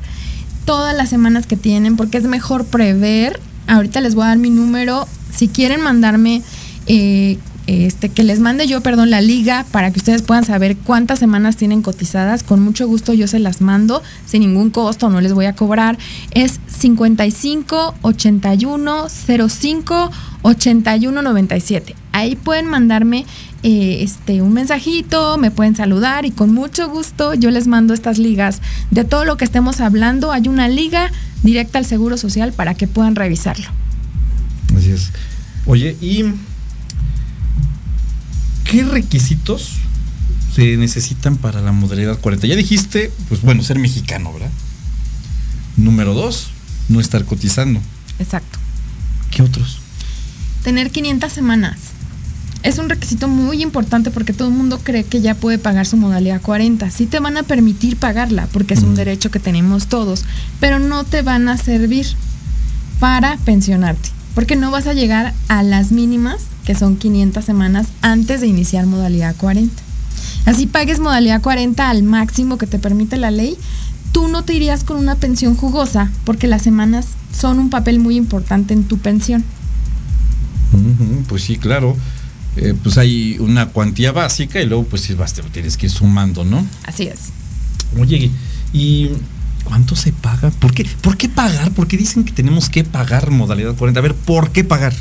[0.66, 3.40] todas las semanas que tienen, porque es mejor prever.
[3.68, 5.08] Ahorita les voy a dar mi número.
[5.34, 6.42] Si quieren mandarme
[6.88, 11.20] eh, este, que les mande yo, perdón, la liga para que ustedes puedan saber cuántas
[11.20, 12.44] semanas tienen cotizadas.
[12.44, 15.98] Con mucho gusto yo se las mando sin ningún costo, no les voy a cobrar.
[16.32, 21.96] Es 55 81 05 81 97.
[22.18, 23.28] Ahí pueden mandarme
[23.62, 28.18] eh, este, un mensajito, me pueden saludar y con mucho gusto yo les mando estas
[28.18, 30.32] ligas de todo lo que estemos hablando.
[30.32, 31.12] Hay una liga
[31.44, 33.68] directa al Seguro Social para que puedan revisarlo.
[34.76, 35.12] Así es.
[35.68, 36.24] Oye, y
[38.64, 39.74] ¿qué requisitos
[40.56, 42.48] se necesitan para la modalidad 40?
[42.48, 44.50] Ya dijiste, pues bueno, ser mexicano, ¿verdad?
[45.76, 46.50] Número dos,
[46.90, 47.80] no estar cotizando.
[48.18, 48.58] Exacto.
[49.30, 49.78] ¿Qué otros?
[50.64, 51.78] Tener 500 semanas.
[52.64, 55.96] Es un requisito muy importante porque todo el mundo cree que ya puede pagar su
[55.96, 56.90] modalidad 40.
[56.92, 60.26] Sí te van a permitir pagarla porque es un derecho que tenemos todos,
[60.60, 62.08] pero no te van a servir
[63.00, 68.40] para pensionarte porque no vas a llegar a las mínimas, que son 500 semanas, antes
[68.40, 69.74] de iniciar modalidad 40.
[70.46, 73.58] Así pagues modalidad 40 al máximo que te permite la ley,
[74.12, 78.16] tú no te irías con una pensión jugosa, porque las semanas son un papel muy
[78.16, 79.44] importante en tu pensión.
[81.28, 81.98] pues sí, claro.
[82.58, 86.44] Eh, pues hay una cuantía básica y luego pues vas, te tienes que ir sumando,
[86.44, 86.66] ¿no?
[86.86, 87.30] Así es.
[87.98, 88.32] Oye,
[88.74, 89.12] y
[89.68, 90.50] ¿Cuánto se paga?
[90.50, 91.72] ¿Por qué, ¿Por qué pagar?
[91.72, 94.00] ¿Por qué dicen que tenemos que pagar modalidad 40?
[94.00, 94.94] A ver, ¿por qué pagar?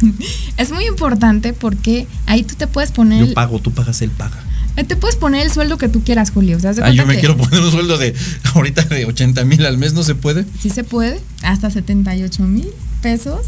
[0.56, 3.26] Es muy importante porque ahí tú te puedes poner.
[3.26, 4.38] Yo pago, tú pagas, él paga.
[4.86, 6.56] Te puedes poner el sueldo que tú quieras, Julio.
[6.82, 8.14] ah, yo me quiero poner un sueldo de
[8.54, 10.46] ahorita de 80 mil al mes, ¿no se puede?
[10.60, 12.68] Sí se puede, hasta 78 mil
[13.02, 13.40] pesos.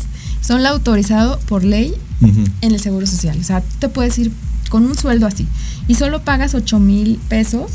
[0.42, 3.38] Son la autorizado por ley en el Seguro Social.
[3.40, 4.32] O sea, tú te puedes ir
[4.68, 5.46] con un sueldo así
[5.88, 7.72] y solo pagas 8 mil pesos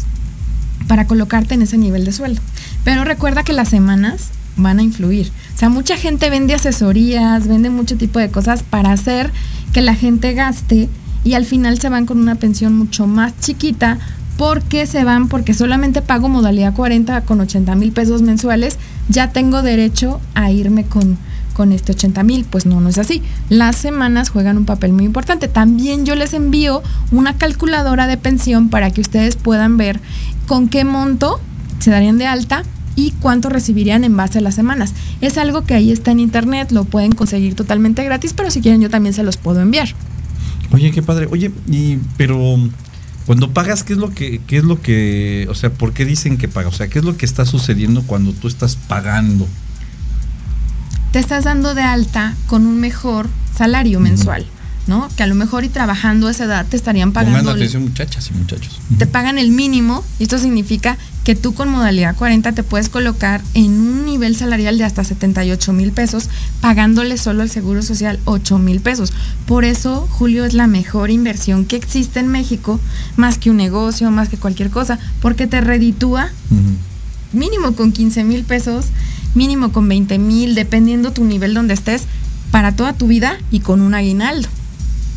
[0.87, 2.41] para colocarte en ese nivel de sueldo.
[2.83, 5.31] Pero recuerda que las semanas van a influir.
[5.55, 9.31] O sea, mucha gente vende asesorías, vende mucho tipo de cosas para hacer
[9.73, 10.89] que la gente gaste
[11.23, 13.99] y al final se van con una pensión mucho más chiquita
[14.37, 18.77] porque se van porque solamente pago modalidad 40 con 80 mil pesos mensuales,
[19.09, 21.17] ya tengo derecho a irme con,
[21.55, 22.45] con este 80 mil.
[22.47, 23.23] Pues no, no es así.
[23.49, 25.47] Las semanas juegan un papel muy importante.
[25.47, 29.99] También yo les envío una calculadora de pensión para que ustedes puedan ver
[30.45, 31.39] con qué monto
[31.79, 32.63] se darían de alta
[32.95, 34.93] y cuánto recibirían en base a las semanas.
[35.21, 38.81] Es algo que ahí está en internet, lo pueden conseguir totalmente gratis, pero si quieren
[38.81, 39.89] yo también se los puedo enviar.
[40.71, 41.27] Oye, qué padre.
[41.31, 42.57] Oye, y pero
[43.25, 46.37] cuando pagas, ¿qué es lo que qué es lo que, o sea, por qué dicen
[46.37, 46.69] que paga?
[46.69, 49.47] O sea, ¿qué es lo que está sucediendo cuando tú estás pagando?
[51.15, 54.45] Te estás dando de alta con un mejor salario mensual.
[54.85, 55.07] ¿no?
[55.15, 57.39] Que a lo mejor y trabajando a esa edad te estarían pagando.
[57.39, 58.81] Pongan atención, muchachas y muchachos.
[58.97, 63.41] Te pagan el mínimo, y esto significa que tú con modalidad 40 te puedes colocar
[63.53, 66.27] en un nivel salarial de hasta 78 mil pesos,
[66.59, 69.13] pagándole solo al Seguro Social 8 mil pesos.
[69.45, 72.77] Por eso, Julio, es la mejor inversión que existe en México,
[73.15, 76.29] más que un negocio, más que cualquier cosa, porque te reditúa
[77.31, 78.87] mínimo con 15 mil pesos,
[79.35, 82.03] mínimo con 20 mil, dependiendo tu nivel donde estés,
[82.51, 84.47] para toda tu vida y con un aguinaldo.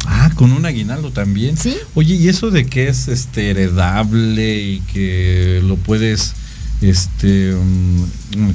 [0.07, 1.57] Ah, con un aguinaldo también.
[1.57, 1.77] Sí.
[1.95, 6.35] Oye, ¿y eso de que es este heredable y que lo puedes
[6.81, 8.07] este um,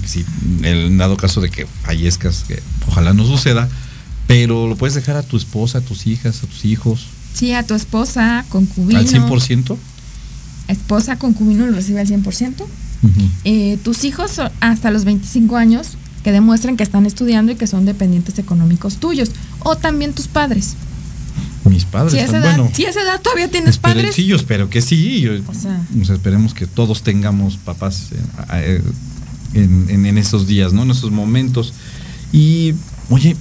[0.06, 0.26] si
[0.64, 3.70] en dado caso de que fallezcas, que ojalá no suceda,
[4.28, 7.08] pero lo puedes dejar a tu esposa, a tus hijas, a tus hijos.
[7.34, 9.00] Sí, a tu esposa, concubino.
[9.00, 9.78] ¿Al 100%?
[10.68, 12.66] Esposa, concubino lo recibe al 100%.
[13.44, 17.86] Eh, tus hijos hasta los 25 años que demuestren que están estudiando y que son
[17.86, 19.32] dependientes económicos tuyos.
[19.60, 20.76] O también tus padres.
[21.66, 22.14] Mis padres.
[22.14, 24.16] Si esa, edad, si esa edad todavía tienes padres.
[24.16, 25.28] Sí, yo espero que sí.
[25.28, 25.54] o
[26.06, 28.10] sea, esperemos que todos tengamos papás
[28.54, 28.82] eh,
[29.54, 30.84] en, en, esos días, ¿no?
[30.84, 31.74] En esos momentos.
[32.32, 32.74] Y,
[33.10, 33.36] oye,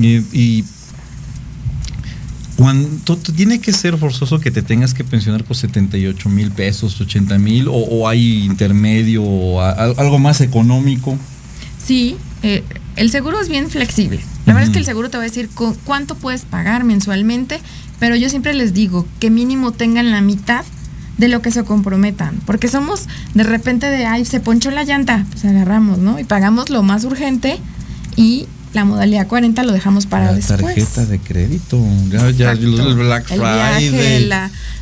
[0.00, 0.64] y,
[2.58, 7.38] cuando tiene que ser forzoso que te tengas que pensionar con 78 mil pesos, 80
[7.38, 11.16] mil, o, hay intermedio, o algo más económico.
[11.80, 12.64] Sí, eh,
[12.96, 14.18] el seguro es bien flexible.
[14.44, 15.48] La verdad es que el seguro te va a decir
[15.84, 17.60] cuánto puedes pagar mensualmente,
[18.00, 20.64] pero yo siempre les digo que mínimo tengan la mitad
[21.16, 25.26] de lo que se comprometan, porque somos de repente de, ay, se ponchó la llanta,
[25.30, 26.18] pues agarramos, ¿no?
[26.18, 27.60] Y pagamos lo más urgente
[28.16, 30.60] y la modalidad 40 lo dejamos para la después.
[30.60, 34.30] tarjeta de crédito, ya, ya el Black Friday.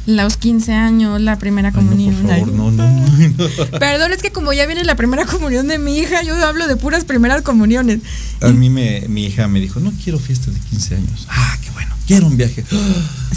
[0.06, 2.14] los 15 años, la primera comunión.
[2.22, 5.78] no, por favor, no, no, Perdón, es que como ya viene la primera comunión de
[5.78, 8.00] mi hija, yo hablo de puras primeras comuniones.
[8.40, 11.26] A mí me, mi hija me dijo, no quiero fiesta de 15 años.
[11.28, 11.94] Ah, bueno.
[12.06, 12.64] quiero un viaje.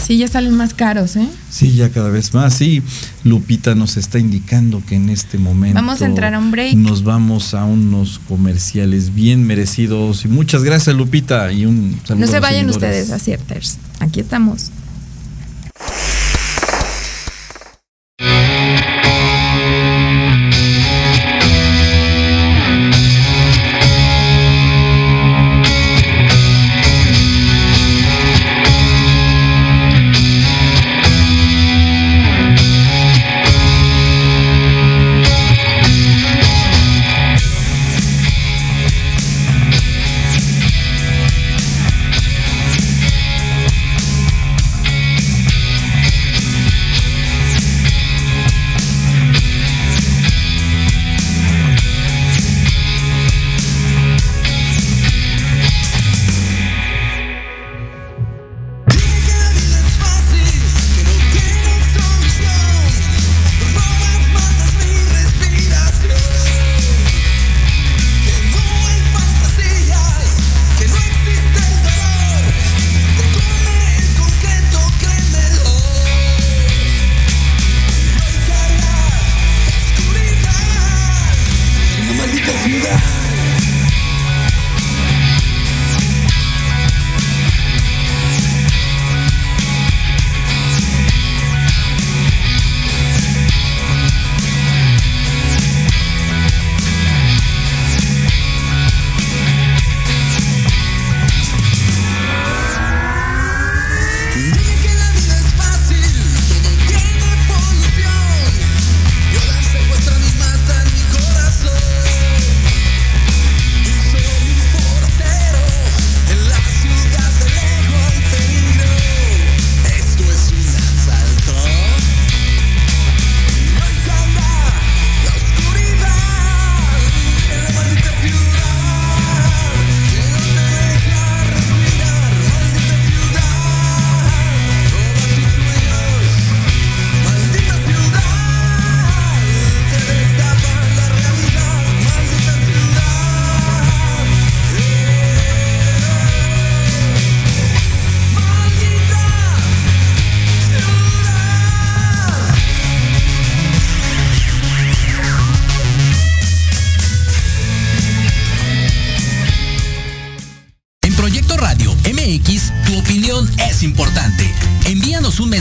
[0.02, 1.28] Sí, ya salen más caros, ¿eh?
[1.50, 2.54] Sí, ya cada vez más.
[2.54, 2.82] Sí,
[3.22, 5.74] Lupita nos está indicando que en este momento.
[5.74, 6.74] Vamos a entrar a un break.
[6.74, 10.24] Nos vamos a unos comerciales bien merecidos.
[10.24, 11.52] Y muchas gracias, Lupita.
[11.52, 12.24] Y un saludo.
[12.24, 13.02] No se a vayan seguidores.
[13.02, 13.78] ustedes, acierters.
[13.98, 14.70] Aquí estamos.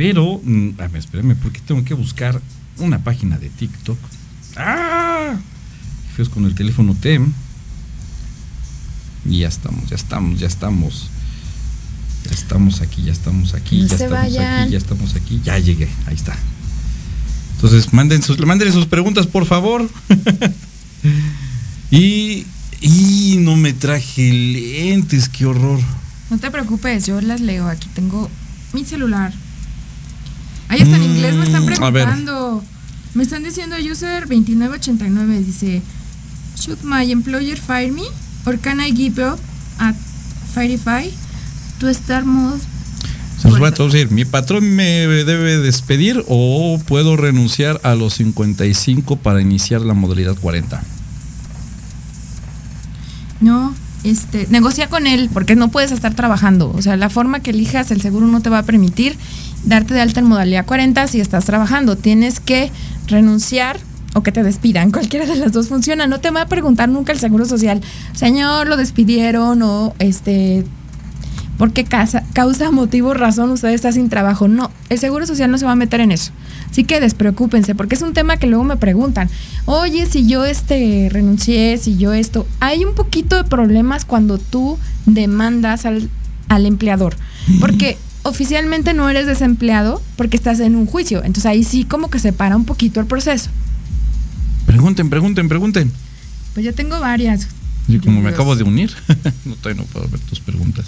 [0.00, 2.40] Pero, mm, a ver, espérame, porque tengo que buscar
[2.78, 3.98] una página de TikTok.
[4.56, 5.36] ¡Ah!
[6.16, 7.30] Feos con el teléfono TEM.
[9.26, 11.10] Y ya estamos, ya estamos, ya estamos.
[12.24, 14.62] Ya estamos aquí, ya estamos aquí, No ya estamos vayan.
[14.62, 15.40] aquí, ya estamos aquí.
[15.44, 16.34] Ya llegué, ahí está.
[17.56, 19.86] Entonces, manden sus, manden sus preguntas, por favor.
[21.90, 22.46] y,
[22.80, 25.78] y no me traje lentes, qué horror.
[26.30, 27.68] No te preocupes, yo las leo.
[27.68, 28.30] Aquí tengo
[28.72, 29.34] mi celular.
[30.70, 32.64] Ahí está en inglés, me están Mm, preguntando.
[33.14, 35.42] Me están diciendo user 2989.
[35.42, 35.82] Dice:
[36.56, 38.04] Should my employer fire me?
[38.46, 39.38] Or can I give up
[39.78, 39.96] at
[40.54, 41.10] Firefly
[41.80, 42.60] to start mode?
[43.42, 44.10] Se los voy a traducir.
[44.12, 50.36] ¿Mi patrón me debe despedir o puedo renunciar a los 55 para iniciar la modalidad
[50.40, 50.80] 40?
[53.40, 56.70] No, este, negocia con él porque no puedes estar trabajando.
[56.76, 59.16] O sea, la forma que elijas el seguro no te va a permitir
[59.64, 61.96] darte de alta en modalidad 40 si estás trabajando.
[61.96, 62.70] Tienes que
[63.06, 63.78] renunciar
[64.14, 64.90] o que te despidan.
[64.92, 66.06] Cualquiera de las dos funciona.
[66.06, 67.80] No te va a preguntar nunca el seguro social,
[68.12, 70.64] señor, lo despidieron o este
[71.60, 74.48] por qué causa, causa, motivo, razón usted está sin trabajo.
[74.48, 76.32] No, el seguro social no se va a meter en eso.
[76.70, 79.28] Así que despreocúpense, porque es un tema que luego me preguntan.
[79.66, 82.46] Oye, si yo este renuncié, si yo esto.
[82.60, 86.08] Hay un poquito de problemas cuando tú demandas al,
[86.48, 87.14] al empleador.
[87.60, 91.18] Porque oficialmente no eres desempleado porque estás en un juicio.
[91.18, 93.50] Entonces ahí sí como que se para un poquito el proceso.
[94.66, 95.92] Pregunten, pregunten, pregunten.
[96.54, 97.48] Pues yo tengo varias.
[97.88, 98.92] Y como me acabo de unir,
[99.44, 100.86] no, todavía no puedo ver tus preguntas.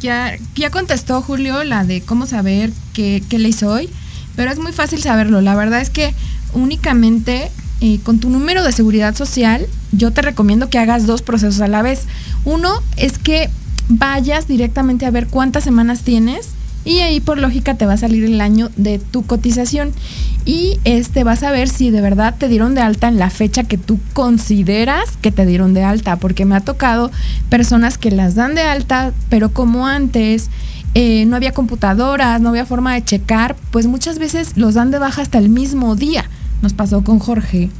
[0.00, 3.90] ya, ya contestó Julio la de cómo saber qué, qué ley soy,
[4.36, 5.40] pero es muy fácil saberlo.
[5.40, 6.14] La verdad es que
[6.54, 7.50] únicamente
[7.84, 11.66] eh, con tu número de seguridad social, yo te recomiendo que hagas dos procesos a
[11.66, 12.02] la vez.
[12.44, 13.50] Uno es que
[13.88, 16.50] vayas directamente a ver cuántas semanas tienes
[16.84, 19.92] y ahí por lógica te va a salir el año de tu cotización
[20.44, 23.62] y este vas a ver si de verdad te dieron de alta en la fecha
[23.62, 27.10] que tú consideras que te dieron de alta, porque me ha tocado
[27.48, 30.50] personas que las dan de alta, pero como antes
[30.94, 34.98] eh, no había computadoras, no había forma de checar, pues muchas veces los dan de
[34.98, 36.28] baja hasta el mismo día.
[36.60, 37.70] Nos pasó con Jorge,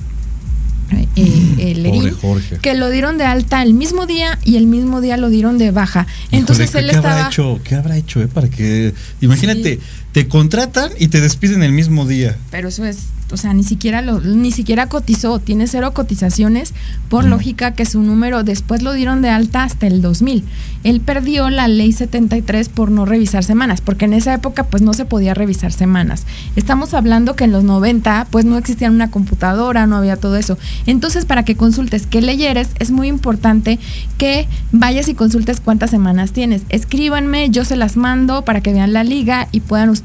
[1.17, 2.59] eh, Lerín, Jorge.
[2.59, 5.71] que lo dieron de alta el mismo día y el mismo día lo dieron de
[5.71, 6.07] baja.
[6.31, 7.15] Entonces Híjole, él ¿qué, qué estaba...
[7.15, 7.61] habrá hecho?
[7.65, 8.29] ¿Qué habrá hecho, eh?
[8.29, 8.95] Para que.
[9.21, 9.79] Imagínate,
[10.13, 12.37] te contratan y te despiden el mismo día.
[12.51, 16.75] Pero eso es, o sea, ni siquiera lo, ni siquiera cotizó, tiene cero cotizaciones,
[17.09, 20.45] por lógica que su número después lo dieron de alta hasta el 2000.
[20.85, 24.93] Él perdió la ley 73 por no revisar semanas, porque en esa época pues no
[24.93, 26.27] se podía revisar semanas.
[26.57, 30.59] Estamos hablando que en los 90 pues no existía una computadora, no había todo eso.
[30.87, 33.79] Entonces, para que consultes qué ley eres, es muy importante
[34.19, 36.63] que vayas y consultes cuántas semanas tienes.
[36.69, 40.02] Escríbanme, yo se las mando para que vean la liga y puedan ustedes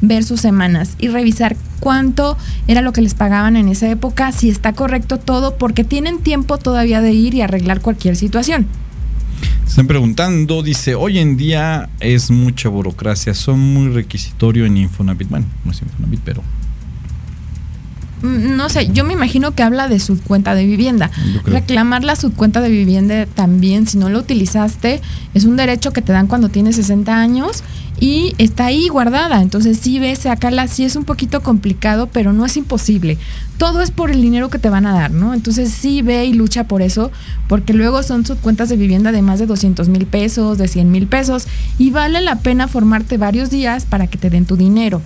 [0.00, 4.48] ver sus semanas y revisar cuánto era lo que les pagaban en esa época, si
[4.48, 8.66] está correcto todo, porque tienen tiempo todavía de ir y arreglar cualquier situación.
[9.66, 15.28] Están preguntando, dice, hoy en día es mucha burocracia, son muy requisitorio en Infonavit.
[15.28, 16.42] Bueno, no es Infonavit, pero
[18.24, 21.10] No sé, yo me imagino que habla de su cuenta de vivienda.
[21.44, 25.02] Reclamar la subcuenta de vivienda también, si no lo utilizaste,
[25.34, 27.62] es un derecho que te dan cuando tienes 60 años
[28.00, 29.42] y está ahí guardada.
[29.42, 33.18] Entonces, sí ves, sacarla, sí es un poquito complicado, pero no es imposible.
[33.58, 35.34] Todo es por el dinero que te van a dar, ¿no?
[35.34, 37.12] Entonces, sí ve y lucha por eso,
[37.46, 41.06] porque luego son subcuentas de vivienda de más de 200 mil pesos, de 100 mil
[41.06, 41.46] pesos,
[41.78, 45.02] y vale la pena formarte varios días para que te den tu dinero.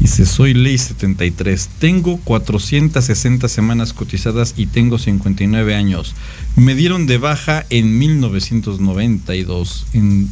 [0.00, 6.14] Dice, soy ley 73, tengo 460 semanas cotizadas y tengo 59 años.
[6.56, 10.30] Me dieron de baja en 1992 en,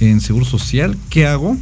[0.00, 0.96] en Seguro Social.
[1.10, 1.56] ¿Qué hago?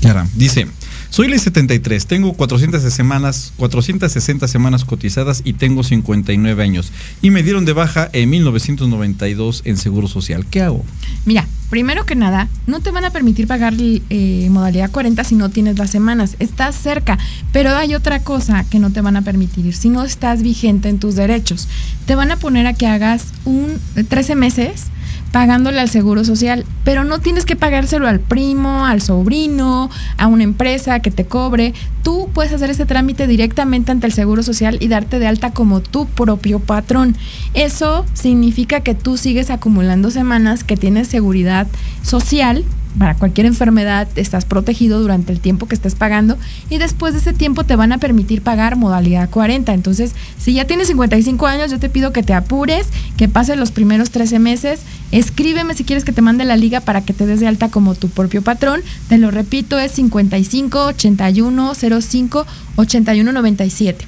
[0.00, 0.68] Clara, dice,
[1.14, 6.90] soy ley 73, tengo 400 semanas, 460 semanas cotizadas y tengo 59 años.
[7.22, 10.44] Y me dieron de baja en 1992 en Seguro Social.
[10.44, 10.84] ¿Qué hago?
[11.24, 15.50] Mira, primero que nada, no te van a permitir pagar eh, modalidad 40 si no
[15.50, 16.34] tienes las semanas.
[16.40, 17.16] Estás cerca,
[17.52, 20.98] pero hay otra cosa que no te van a permitir si no estás vigente en
[20.98, 21.68] tus derechos.
[22.06, 24.86] Te van a poner a que hagas un 13 meses
[25.34, 30.44] pagándole al seguro social, pero no tienes que pagárselo al primo, al sobrino, a una
[30.44, 31.74] empresa que te cobre.
[32.04, 35.80] Tú puedes hacer ese trámite directamente ante el seguro social y darte de alta como
[35.80, 37.16] tu propio patrón.
[37.52, 41.66] Eso significa que tú sigues acumulando semanas, que tienes seguridad
[42.04, 42.64] social
[42.98, 46.38] para cualquier enfermedad estás protegido durante el tiempo que estés pagando
[46.70, 49.74] y después de ese tiempo te van a permitir pagar modalidad 40.
[49.74, 52.86] Entonces, si ya tienes 55 años, yo te pido que te apures,
[53.16, 54.80] que pases los primeros 13 meses.
[55.10, 57.94] Escríbeme si quieres que te mande la liga para que te des de alta como
[57.94, 58.80] tu propio patrón.
[59.08, 64.06] Te lo repito, es 55 81 05 81 97.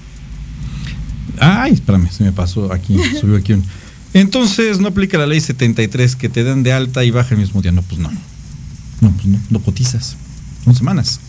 [1.39, 3.64] Ay, espérame, se me pasó aquí, subió aquí un.
[4.14, 7.61] Entonces, no aplica la ley 73 que te dan de alta y baja el mismo
[7.61, 7.72] día.
[7.72, 8.11] No, pues no.
[9.01, 10.16] No, pues no, no cotizas.
[10.64, 11.20] Son semanas.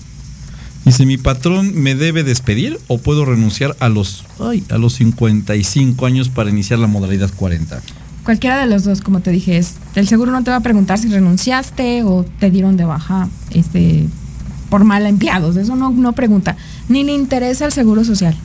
[0.86, 6.05] Dice, ¿mi patrón me debe despedir o puedo renunciar a los, ay, a los 55
[6.05, 7.82] años para iniciar la modalidad 40?
[8.24, 10.97] Cualquiera de los dos, como te dije, es, el seguro no te va a preguntar
[10.97, 14.07] si renunciaste o te dieron de baja este,
[14.70, 15.57] por mal empleados.
[15.57, 16.55] Eso no, no pregunta.
[16.88, 18.36] Ni le interesa el seguro social.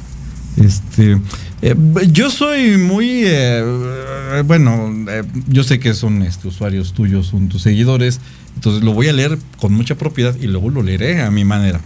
[0.56, 1.18] Este,
[1.62, 1.74] eh,
[2.10, 7.62] yo soy muy, eh, bueno, eh, yo sé que son este, usuarios tuyos, son tus
[7.62, 8.20] seguidores,
[8.54, 11.80] entonces lo voy a leer con mucha propiedad y luego lo leeré a mi manera.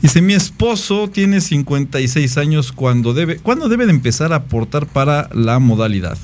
[0.00, 5.28] Dice, mi esposo tiene 56 años cuando debe, ¿cuándo debe de empezar a aportar para
[5.34, 6.16] la modalidad?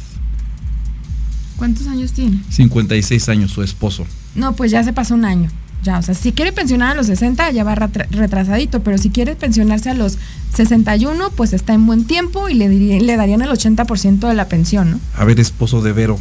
[1.59, 2.43] ¿Cuántos años tiene?
[2.49, 4.07] 56 años su esposo.
[4.35, 5.51] No, pues ya se pasó un año.
[5.83, 9.11] Ya, o sea, si quiere pensionar a los 60 ya va retra- retrasadito, pero si
[9.11, 10.18] quiere pensionarse a los
[10.55, 15.01] 61, pues está en buen tiempo y le, darían el 80% de la pensión, ¿no?
[15.16, 16.18] A ver, esposo de Vero.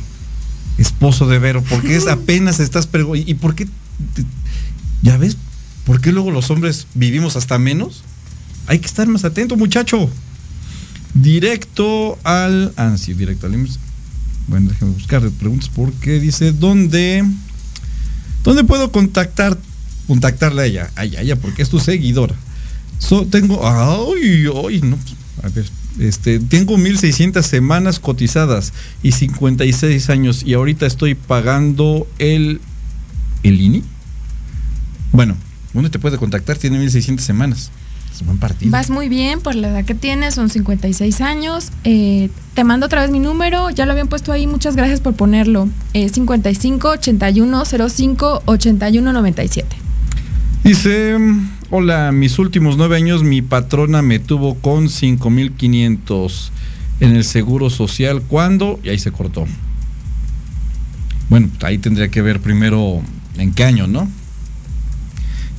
[0.78, 3.30] Esposo de Vero, ¿por qué es apenas estás preguntando?
[3.32, 3.66] ¿Y por qué?
[3.66, 4.26] te-
[5.02, 5.38] ¿Ya ves?
[5.86, 8.04] ¿Por qué luego los hombres vivimos hasta menos?
[8.68, 10.10] Hay que estar más atento, muchacho.
[11.14, 12.74] Directo al.
[12.76, 13.68] Ah, sí, directo al.
[14.48, 17.24] Bueno, déjame buscar preguntas porque dice: ¿Dónde?
[18.46, 19.58] ¿Dónde puedo contactar?
[20.08, 20.92] Contactarle a ella.
[20.96, 22.36] A ella, a ella, porque es tu seguidora.
[23.30, 23.68] Tengo.
[23.68, 24.98] Ay, ay, no.
[24.98, 25.66] pues, a ver,
[26.00, 28.72] Este, tengo 1600 semanas cotizadas
[29.04, 32.62] y 56 años y ahorita estoy pagando el
[33.44, 33.84] el INI.
[35.12, 35.36] Bueno,
[35.74, 36.58] ¿dónde te puede contactar?
[36.58, 37.72] Tiene 1600 semanas.
[38.16, 38.72] Es un buen partido.
[38.72, 41.72] Vas muy bien por la edad que tienes, son 56 años.
[41.84, 45.16] Eh, te mando otra vez mi número, ya lo habían puesto ahí, muchas gracias por
[45.16, 45.68] ponerlo.
[45.94, 49.76] Eh, 55 81 05 81 97.
[50.64, 51.18] Dice,
[51.72, 56.50] hola, mis últimos nueve años mi patrona me tuvo con 5.500
[57.02, 58.22] en el Seguro Social.
[58.22, 58.80] ¿Cuándo?
[58.82, 59.46] Y ahí se cortó.
[61.30, 63.02] Bueno, ahí tendría que ver primero
[63.38, 64.08] en qué año, ¿no?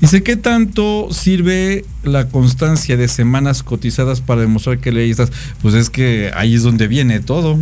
[0.01, 5.33] Dice, ¿qué tanto sirve la constancia de semanas cotizadas para demostrar que le estás?
[5.63, 7.59] Pues es que ahí es donde viene todo.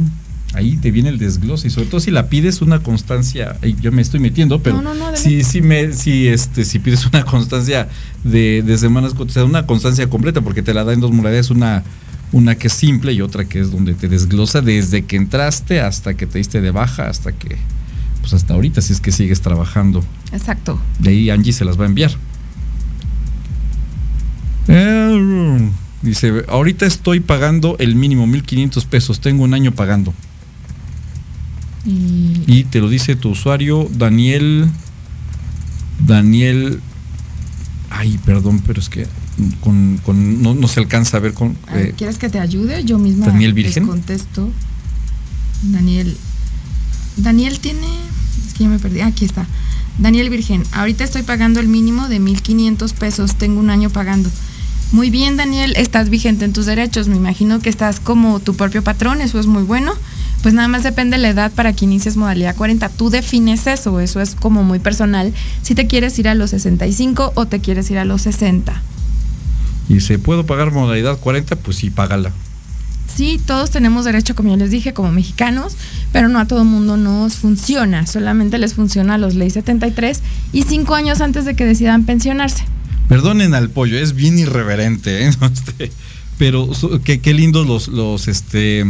[0.53, 4.03] Ahí te viene el desglose y sobre todo si la pides una constancia, yo me
[4.03, 7.89] estoy metiendo, pero No, no, no, si, si, me, si, este, si pides una constancia
[8.23, 11.83] de, de semanas cotizadas, una constancia completa, porque te la da en dos modalidades, una,
[12.31, 16.15] una que es simple y otra que es donde te desglosa desde que entraste hasta
[16.15, 17.57] que te diste de baja, hasta que,
[18.21, 20.05] pues hasta ahorita, si es que sigues trabajando.
[20.35, 20.79] Exacto.
[20.99, 22.11] De ahí Angie se las va a enviar.
[24.69, 25.71] Eh,
[26.03, 30.13] Dice, ahorita estoy pagando el mínimo 1500 pesos, tengo un año pagando.
[31.87, 34.69] Y Y te lo dice tu usuario, Daniel.
[36.07, 36.81] Daniel.
[37.89, 39.07] Ay, perdón, pero es que
[39.61, 41.57] con, con- no, no se alcanza a ver con.
[41.73, 42.85] eh, ¿Quieres que te ayude?
[42.85, 43.85] Yo misma Daniel Virgen.
[43.85, 44.51] les contesto.
[45.63, 46.17] Daniel.
[47.17, 47.87] Daniel tiene.
[48.47, 49.01] Es que ya me perdí.
[49.01, 49.47] Aquí está.
[49.99, 50.63] Daniel Virgen.
[50.73, 53.37] Ahorita estoy pagando el mínimo de 1.500 pesos.
[53.37, 54.29] Tengo un año pagando.
[54.93, 55.75] Muy bien, Daniel.
[55.77, 57.09] Estás vigente en tus derechos.
[57.09, 59.21] Me imagino que estás como tu propio patrón.
[59.21, 59.93] Eso es muy bueno.
[60.43, 62.89] Pues nada más depende la edad para que inicies modalidad 40.
[62.91, 63.99] Tú defines eso.
[64.01, 65.33] Eso es como muy personal.
[65.63, 68.83] Si te quieres ir a los 65 o te quieres ir a los 60.
[69.89, 71.57] y dice, ¿puedo pagar modalidad 40?
[71.57, 72.33] Pues sí, págala.
[73.07, 75.77] Sí, todos tenemos derecho, como ya les dije, como mexicanos,
[76.13, 78.07] pero no a todo mundo nos funciona.
[78.07, 80.21] Solamente les funciona a los ley 73
[80.53, 82.65] y cinco años antes de que decidan pensionarse.
[83.09, 85.31] Perdonen al pollo, es bien irreverente, ¿eh?
[85.53, 85.93] Este,
[86.39, 86.69] pero
[87.05, 88.85] qué, qué lindos los, los, este,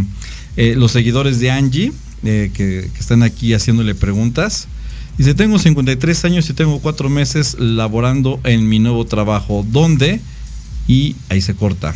[0.57, 1.93] eh, los seguidores de Angie
[2.23, 4.69] eh, que, que están aquí haciéndole preguntas.
[5.19, 9.65] Dice, tengo 53 años y tengo cuatro meses laborando en mi nuevo trabajo.
[9.71, 10.21] ¿Dónde?
[10.89, 11.95] Y ahí se corta.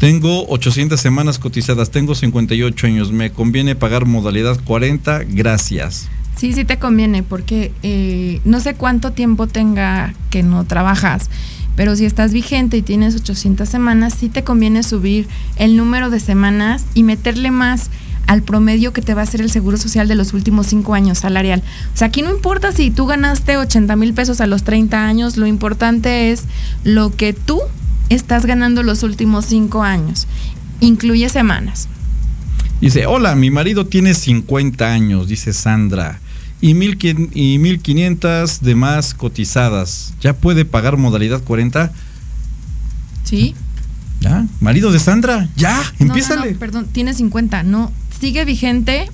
[0.00, 6.08] Tengo 800 semanas cotizadas, tengo 58 años, me conviene pagar modalidad 40, gracias.
[6.36, 11.28] Sí, sí te conviene, porque eh, no sé cuánto tiempo tenga que no trabajas,
[11.76, 16.18] pero si estás vigente y tienes 800 semanas, sí te conviene subir el número de
[16.18, 17.90] semanas y meterle más
[18.26, 21.18] al promedio que te va a hacer el Seguro Social de los últimos cinco años
[21.18, 21.62] salarial.
[21.92, 25.36] O sea, aquí no importa si tú ganaste 80 mil pesos a los 30 años,
[25.36, 26.44] lo importante es
[26.84, 27.60] lo que tú
[28.10, 30.26] estás ganando los últimos cinco años.
[30.80, 31.88] Incluye semanas.
[32.80, 36.18] Dice, hola, mi marido tiene 50 años, dice Sandra,
[36.62, 40.14] y, mil, quin- y 1500 de más cotizadas.
[40.20, 41.92] ¿Ya puede pagar modalidad 40?
[43.24, 43.54] ¿Sí?
[44.20, 44.46] ¿Ya?
[44.60, 45.48] ¿Marido de Sandra?
[45.56, 45.76] ¡Ya!
[45.76, 46.52] No, no, ¡Empiézale!
[46.52, 47.62] no, perdón, tiene 50.
[47.62, 49.10] No, sigue vigente.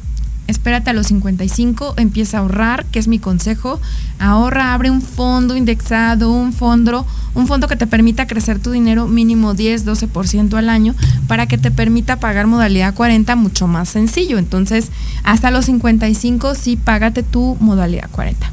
[0.47, 3.81] Espérate a los 55, empieza a ahorrar, que es mi consejo.
[4.19, 9.09] Ahorra, abre un fondo indexado, un fondo, un fondo que te permita crecer tu dinero
[9.09, 10.95] mínimo 10, 12% al año
[11.27, 14.39] para que te permita pagar modalidad 40 mucho más sencillo.
[14.39, 14.91] Entonces,
[15.25, 18.53] hasta los 55 sí págate tu modalidad 40.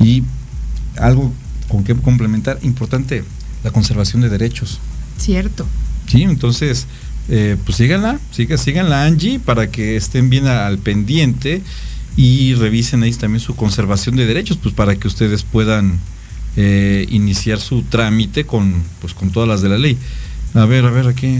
[0.00, 0.24] Y
[0.98, 1.32] algo
[1.68, 3.24] con que complementar, importante,
[3.62, 4.80] la conservación de derechos.
[5.18, 5.66] Cierto.
[6.06, 6.86] Sí, entonces,
[7.28, 11.62] eh, pues síganla, síganla Angie para que estén bien al pendiente
[12.16, 15.98] y revisen ahí también su conservación de derechos, pues para que ustedes puedan
[16.56, 19.98] eh, iniciar su trámite con, pues con todas las de la ley.
[20.54, 21.38] A ver, a ver, aquí.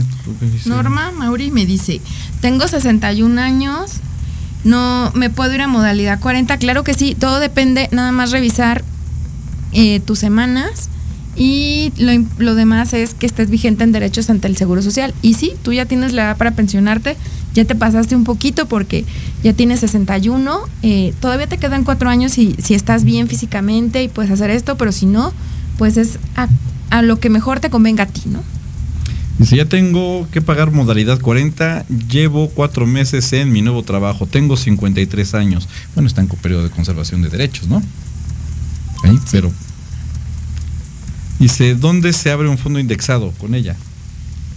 [0.65, 2.01] Norma Mauri me dice,
[2.41, 3.93] tengo 61 años,
[4.65, 6.57] no me puedo ir a modalidad 40.
[6.57, 8.83] Claro que sí, todo depende, nada más revisar
[9.71, 10.89] eh, tus semanas
[11.35, 15.13] y lo, lo demás es que estés vigente en derechos ante el Seguro Social.
[15.21, 17.17] Y sí, tú ya tienes la edad para pensionarte,
[17.53, 19.05] ya te pasaste un poquito porque
[19.43, 24.07] ya tienes 61, eh, todavía te quedan cuatro años si, si estás bien físicamente y
[24.07, 25.33] puedes hacer esto, pero si no,
[25.77, 26.47] pues es a,
[26.89, 28.41] a lo que mejor te convenga a ti, ¿no?
[29.37, 34.55] Dice, ya tengo que pagar modalidad 40, llevo cuatro meses en mi nuevo trabajo, tengo
[34.55, 35.67] 53 años.
[35.93, 37.81] Bueno, están con periodo de conservación de derechos, ¿no?
[39.03, 39.51] Ahí, pero...
[41.45, 43.75] Dice, ¿dónde se abre un fondo indexado con ella?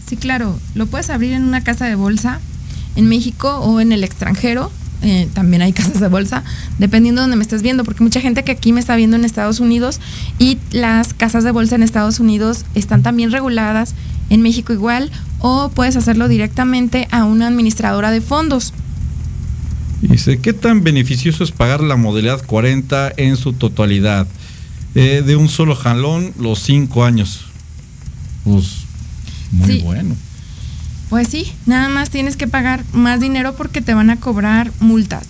[0.09, 2.41] Sí, claro, lo puedes abrir en una casa de bolsa
[2.97, 4.72] en México o en el extranjero.
[5.03, 6.45] eh, también hay casas de bolsa,
[6.78, 9.26] dependiendo de donde me estés viendo, porque mucha gente que aquí me está viendo en
[9.26, 10.01] Estados Unidos
[10.39, 13.95] y las casas de bolsa en Estados Unidos están también reguladas,
[14.30, 15.11] en México igual,
[15.41, 18.72] o puedes hacerlo directamente a una administradora de fondos.
[20.01, 24.26] Dice, ¿qué tan beneficioso es pagar la modalidad 40 en su totalidad?
[24.95, 27.45] Eh, de un solo jalón, los cinco años.
[28.45, 28.78] Pues
[29.53, 29.80] muy Sí.
[29.82, 30.16] bueno.
[31.11, 35.26] Pues sí, nada más tienes que pagar más dinero porque te van a cobrar multas,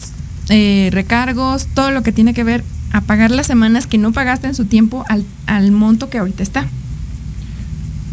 [0.49, 4.47] eh, recargos, todo lo que tiene que ver a pagar las semanas que no pagaste
[4.49, 6.67] en su tiempo al, al monto que ahorita está.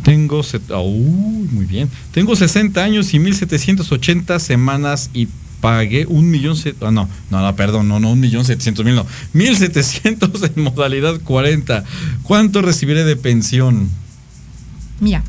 [0.03, 1.89] Tengo, set- uy, muy bien.
[2.11, 5.27] Tengo 60 años y 1780 semanas y
[5.61, 9.05] pagué un millón, ah, no, no, no, perdón, no, no, un millón setecientos mil, no,
[9.33, 11.83] 1700 en modalidad 40.
[12.23, 13.89] ¿Cuánto recibiré de pensión?
[14.99, 15.23] Mira,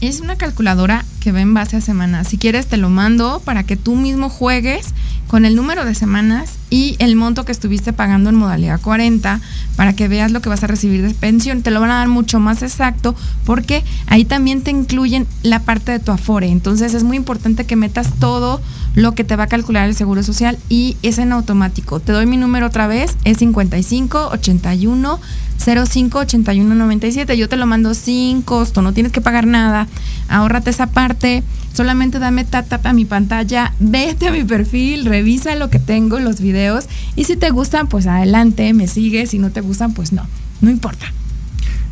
[0.00, 2.28] es una calculadora que va en base a semanas.
[2.28, 4.92] Si quieres te lo mando para que tú mismo juegues
[5.28, 9.40] con el número de semanas y el monto que estuviste pagando en modalidad 40
[9.76, 11.62] para que veas lo que vas a recibir de pensión.
[11.62, 13.14] Te lo van a dar mucho más exacto
[13.46, 16.48] porque ahí también te incluyen la parte de tu afore.
[16.48, 18.60] Entonces es muy importante que metas todo
[18.94, 22.00] lo que te va a calcular el Seguro Social y es en automático.
[22.00, 25.20] Te doy mi número otra vez, es 55 81
[25.62, 27.36] 05 81 97.
[27.36, 29.86] Yo te lo mando sin costo, no tienes que pagar nada.
[30.28, 31.11] Ahórrate esa parte.
[31.72, 36.20] Solamente dame tap tap a mi pantalla, vete a mi perfil, revisa lo que tengo,
[36.20, 36.84] los videos.
[37.16, 39.30] Y si te gustan, pues adelante, me sigues.
[39.30, 40.26] Si no te gustan, pues no,
[40.60, 41.06] no importa.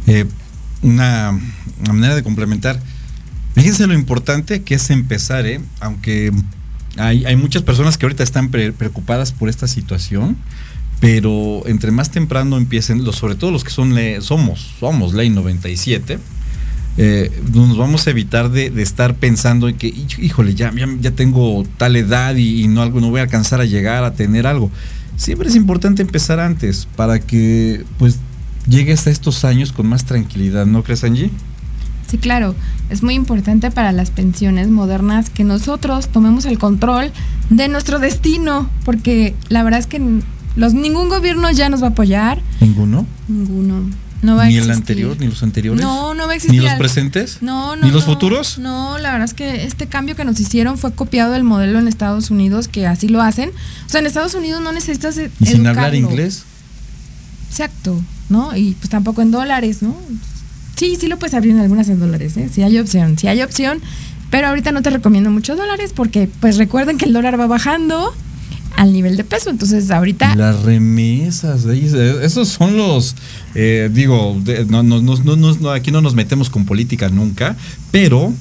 [0.06, 0.26] Eh,
[0.82, 1.38] una,
[1.88, 2.80] manera de complementar.
[3.54, 5.60] Fíjense lo importante que es empezar, ¿eh?
[5.80, 6.32] aunque
[6.96, 10.36] hay, hay muchas personas que ahorita están pre- preocupadas por esta situación,
[11.00, 16.18] pero entre más temprano empiecen, sobre todo los que son somos, somos ley 97,
[16.96, 20.86] eh, nos vamos a evitar de, de estar pensando en que, "Hij- híjole, ya, ya,
[21.00, 24.12] ya tengo tal edad y, y no, algo, no voy a alcanzar a llegar a
[24.12, 24.70] tener algo.
[25.16, 28.18] Siempre es importante empezar antes para que pues
[28.68, 31.30] llegues a estos años con más tranquilidad, ¿no crees, Angie?
[32.08, 32.54] Sí, claro,
[32.90, 37.12] es muy importante para las pensiones modernas que nosotros tomemos el control
[37.50, 40.00] de nuestro destino, porque la verdad es que
[40.56, 43.06] los, ningún gobierno ya nos va a apoyar, Ninguno.
[43.28, 43.88] ninguno.
[44.22, 45.80] No va a Ni el anterior, ni los anteriores.
[45.82, 46.60] No, no va a existir.
[46.60, 47.38] Ni los presentes.
[47.40, 47.86] No, no.
[47.86, 48.12] Ni los no.
[48.12, 48.58] futuros.
[48.58, 51.88] No, la verdad es que este cambio que nos hicieron fue copiado del modelo en
[51.88, 53.50] Estados Unidos, que así lo hacen.
[53.86, 56.10] O sea, en Estados Unidos no necesitas e- Y sin hablar educarlo.
[56.10, 56.44] inglés.
[57.50, 58.56] Exacto, ¿no?
[58.56, 59.96] Y pues tampoco en dólares, ¿no?
[60.76, 62.48] Sí, sí lo puedes abrir en algunas en dólares, ¿eh?
[62.52, 63.80] Sí hay opción, sí hay opción,
[64.30, 68.14] pero ahorita no te recomiendo muchos dólares porque pues recuerden que el dólar va bajando
[68.80, 70.34] al nivel de peso, entonces ahorita...
[70.36, 73.14] Las remesas, eh, esos son los,
[73.54, 77.56] eh, digo, de- no, no, no, no, aquí no nos metemos con política nunca,
[77.90, 78.32] pero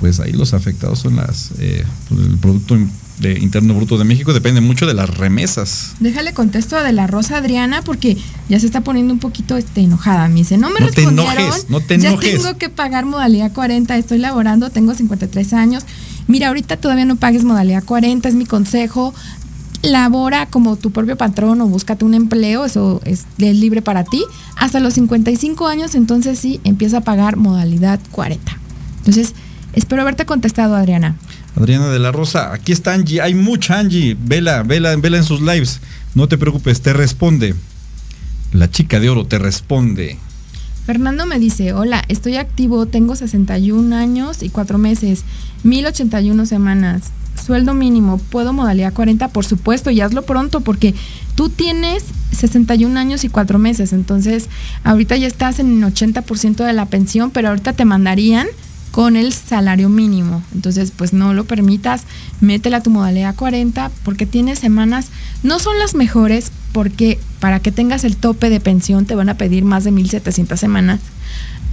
[0.00, 2.76] pues ahí los afectados son las, eh, pues, el Producto
[3.20, 5.92] de Interno Bruto de México, depende mucho de las remesas.
[6.00, 8.18] Déjale contesto a de la Rosa Adriana porque
[8.48, 10.28] ya se está poniendo un poquito este, enojada.
[10.28, 11.32] Me dice, no me No te respondieron.
[11.44, 12.42] enojes, no te ya enojes.
[12.42, 15.84] tengo que pagar modalidad 40, estoy laborando, tengo 53 años.
[16.28, 19.14] Mira, ahorita todavía no pagues modalidad 40, es mi consejo.
[19.86, 24.24] Labora como tu propio patrón o búscate un empleo, eso es, es libre para ti.
[24.56, 28.58] Hasta los 55 años, entonces sí, empieza a pagar modalidad 40.
[28.98, 29.34] Entonces,
[29.72, 31.16] espero haberte contestado, Adriana.
[31.56, 35.40] Adriana de la Rosa, aquí está Angie, hay mucha Angie, vela, vela, vela en sus
[35.40, 35.80] lives,
[36.14, 37.54] no te preocupes, te responde.
[38.52, 40.18] La chica de oro te responde.
[40.84, 45.24] Fernando me dice, hola, estoy activo, tengo 61 años y 4 meses,
[45.64, 49.28] 1081 semanas, sueldo mínimo, ¿puedo modalidad 40?
[49.28, 50.94] Por supuesto, y hazlo pronto porque
[51.34, 54.48] tú tienes 61 años y 4 meses, entonces
[54.84, 58.46] ahorita ya estás en el 80% de la pensión, pero ahorita te mandarían
[58.96, 60.42] con el salario mínimo.
[60.54, 62.04] Entonces, pues no lo permitas,
[62.40, 65.08] métela a tu modalidad 40 porque tienes semanas,
[65.42, 69.36] no son las mejores porque para que tengas el tope de pensión te van a
[69.36, 71.00] pedir más de 1700 semanas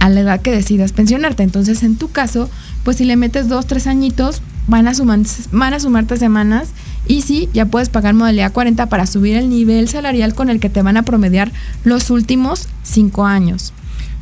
[0.00, 1.42] a la edad que decidas pensionarte.
[1.42, 2.50] Entonces, en tu caso,
[2.82, 5.20] pues si le metes dos, tres añitos, van a, sumar,
[5.52, 6.68] van a sumarte semanas
[7.06, 10.70] y sí, ya puedes pagar modalidad 40 para subir el nivel salarial con el que
[10.70, 11.52] te van a promediar
[11.84, 13.72] los últimos cinco años.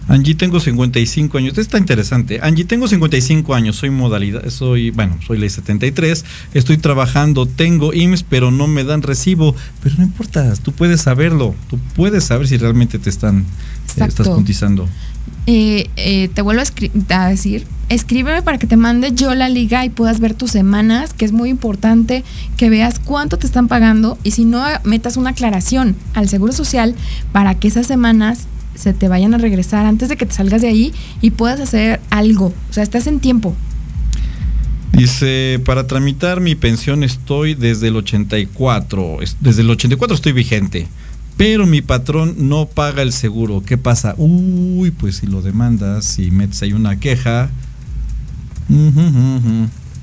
[0.08, 1.50] Angie, tengo 55 años.
[1.50, 2.40] Esto está interesante.
[2.42, 3.76] Angie, tengo 55 años.
[3.76, 6.24] Soy modalidad, soy, bueno, soy ley 73.
[6.54, 9.54] Estoy trabajando, tengo IMSS, pero no me dan recibo.
[9.82, 11.54] Pero no importa, tú puedes saberlo.
[11.70, 13.46] Tú puedes saber si realmente te están,
[13.96, 14.88] eh, estás cotizando.
[15.46, 19.84] Eh, eh, te vuelvo a, a decir, escríbeme para que te mande yo la liga
[19.84, 22.22] y puedas ver tus semanas, que es muy importante
[22.56, 26.94] que veas cuánto te están pagando y si no, metas una aclaración al Seguro Social
[27.32, 30.68] para que esas semanas se te vayan a regresar antes de que te salgas de
[30.68, 32.54] ahí y puedas hacer algo.
[32.70, 33.54] O sea, estás en tiempo.
[34.92, 39.18] Dice, para tramitar mi pensión estoy desde el 84.
[39.40, 40.86] Desde el 84 estoy vigente.
[41.42, 43.64] Pero mi patrón no paga el seguro.
[43.66, 44.14] ¿Qué pasa?
[44.16, 47.50] Uy, pues si lo demandas, si metes ahí una queja.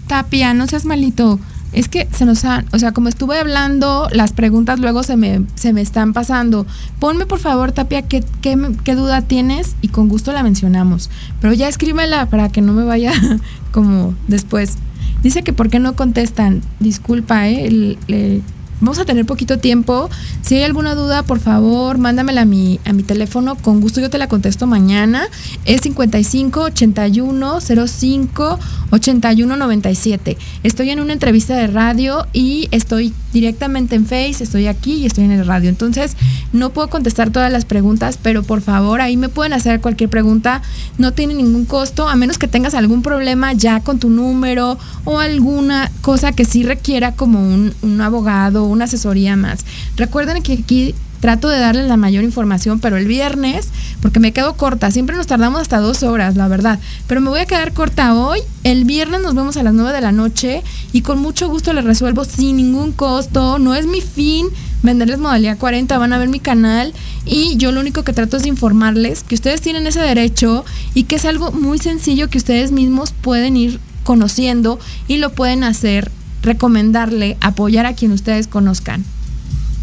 [0.08, 1.40] Tapia, no seas malito.
[1.72, 5.44] Es que se nos han, o sea, como estuve hablando, las preguntas luego se me,
[5.56, 6.68] se me están pasando.
[7.00, 11.10] Ponme por favor, Tapia, ¿qué, qué, duda tienes y con gusto la mencionamos.
[11.40, 13.14] Pero ya escríbela para que no me vaya
[13.72, 14.78] como después.
[15.24, 16.64] Dice que por qué no contestan.
[16.82, 18.42] Disculpa, ¿eh?
[18.82, 20.10] Vamos a tener poquito tiempo.
[20.42, 23.56] Si hay alguna duda, por favor, mándamela a mi, a mi teléfono.
[23.56, 25.28] Con gusto yo te la contesto mañana.
[25.66, 28.60] Es 55 81 05
[28.92, 30.38] 81 97.
[30.64, 35.26] Estoy en una entrevista de radio y estoy directamente en Face, estoy aquí y estoy
[35.26, 35.70] en el radio.
[35.70, 36.16] Entonces,
[36.54, 40.62] no puedo contestar todas las preguntas, pero por favor, ahí me pueden hacer cualquier pregunta.
[40.98, 45.20] No tiene ningún costo, a menos que tengas algún problema ya con tu número o
[45.20, 49.66] alguna cosa que sí requiera como un, un abogado una asesoría más.
[49.96, 53.70] Recuerden que aquí trato de darles la mayor información, pero el viernes,
[54.02, 57.42] porque me quedo corta, siempre nos tardamos hasta dos horas, la verdad, pero me voy
[57.42, 58.40] a quedar corta hoy.
[58.64, 60.64] El viernes nos vemos a las nueve de la noche
[60.94, 63.60] y con mucho gusto les resuelvo sin ningún costo.
[63.60, 64.48] No es mi fin
[64.82, 66.94] venderles modalidad 40, van a ver mi canal
[67.26, 70.64] y yo lo único que trato es informarles que ustedes tienen ese derecho
[70.94, 75.64] y que es algo muy sencillo que ustedes mismos pueden ir conociendo y lo pueden
[75.64, 76.12] hacer
[76.42, 79.04] recomendarle apoyar a quien ustedes conozcan.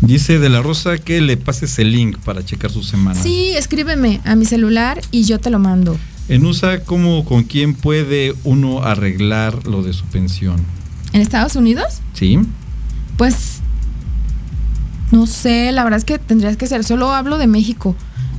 [0.01, 3.21] Dice de la Rosa que le pases el link para checar su semana.
[3.21, 5.97] Sí, escríbeme a mi celular y yo te lo mando.
[6.29, 10.57] En USA, ¿cómo, con quién puede uno arreglar lo de su pensión?
[11.13, 12.01] ¿En Estados Unidos?
[12.15, 12.39] Sí.
[13.17, 13.61] Pues,
[15.13, 17.97] no sé, la verdad es que tendrías que ser, solo hablo de México.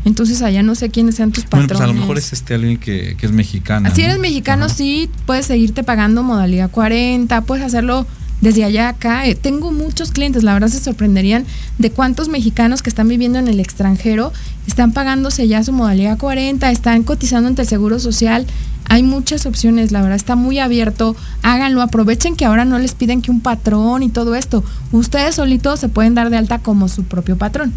[0.08, 1.68] Entonces allá no sé quiénes sean tus patrones.
[1.68, 3.90] Bueno, pues a lo mejor es este alguien que, es mexicano.
[3.94, 8.08] Si eres mexicano, sí, puedes seguirte pagando modalidad 40, puedes hacerlo
[8.40, 9.28] desde allá acá.
[9.28, 11.46] Eh, tengo muchos clientes, la verdad se sorprenderían
[11.78, 14.32] de cuántos mexicanos que están viviendo en el extranjero
[14.66, 18.48] están pagándose ya su modalidad 40, están cotizando ante el Seguro Social.
[18.88, 21.18] Hay muchas opciones, la verdad está muy abierto.
[21.42, 24.64] Háganlo, aprovechen que ahora no les piden que un patrón y todo esto.
[24.94, 27.74] Ustedes solitos se pueden dar de alta como su propio patrón.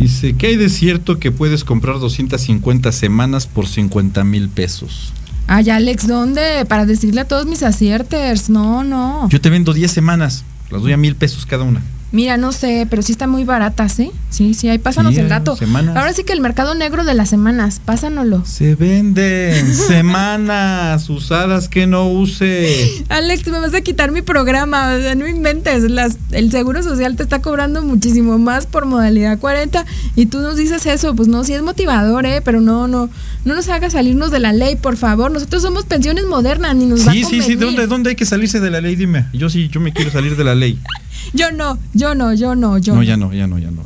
[0.00, 5.12] Dice, ¿qué hay de cierto que puedes comprar 250 semanas por 50 mil pesos?
[5.46, 6.64] Ay, Alex, ¿dónde?
[6.66, 8.48] Para decirle a todos mis acierters.
[8.48, 9.28] No, no.
[9.28, 10.42] Yo te vendo 10 semanas.
[10.70, 11.82] Las doy a mil pesos cada una.
[12.12, 14.10] Mira, no sé, pero sí están muy baratas, ¿eh?
[14.30, 15.56] Sí, sí, ahí pásanos el dato.
[15.94, 18.44] Ahora sí que el mercado negro de las semanas, pásanoslo.
[18.44, 23.04] Se venden semanas usadas que no use.
[23.08, 25.88] Alex, me vas a quitar mi programa, o sea, no inventes.
[25.88, 29.86] Las, el Seguro Social te está cobrando muchísimo más por modalidad 40
[30.16, 32.40] y tú nos dices eso, pues no, sí es motivador, ¿eh?
[32.44, 33.08] Pero no, no,
[33.44, 35.30] no nos hagas salirnos de la ley, por favor.
[35.30, 38.16] Nosotros somos pensiones modernas, ni nos sí, va a Sí, sí, sí, ¿dónde, ¿dónde hay
[38.16, 38.96] que salirse de la ley?
[38.96, 39.26] Dime.
[39.32, 40.78] Yo sí, yo me quiero salir de la ley.
[41.32, 43.00] Yo no, yo no, yo no, yo no.
[43.00, 43.82] No, ya no, ya no, ya no.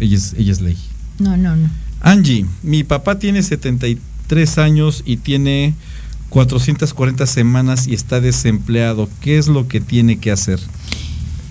[0.00, 0.76] Ella es, ella es, ley.
[1.18, 1.68] No, no, no.
[2.00, 5.74] Angie, mi papá tiene 73 años y tiene
[6.30, 9.08] 440 semanas y está desempleado.
[9.20, 10.58] ¿Qué es lo que tiene que hacer?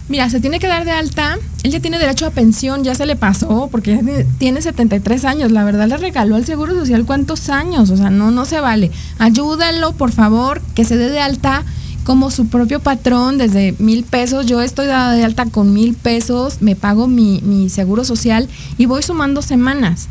[0.09, 1.37] Mira, se tiene que dar de alta.
[1.63, 5.51] Él ya tiene derecho a pensión, ya se le pasó, porque tiene 73 años.
[5.51, 7.89] La verdad le regaló al Seguro Social cuántos años.
[7.89, 8.91] O sea, no, no se vale.
[9.19, 11.63] Ayúdalo, por favor, que se dé de alta
[12.03, 14.45] como su propio patrón desde mil pesos.
[14.45, 18.47] Yo estoy dada de alta con mil pesos, me pago mi, seguro social
[18.77, 20.07] y voy sumando semanas.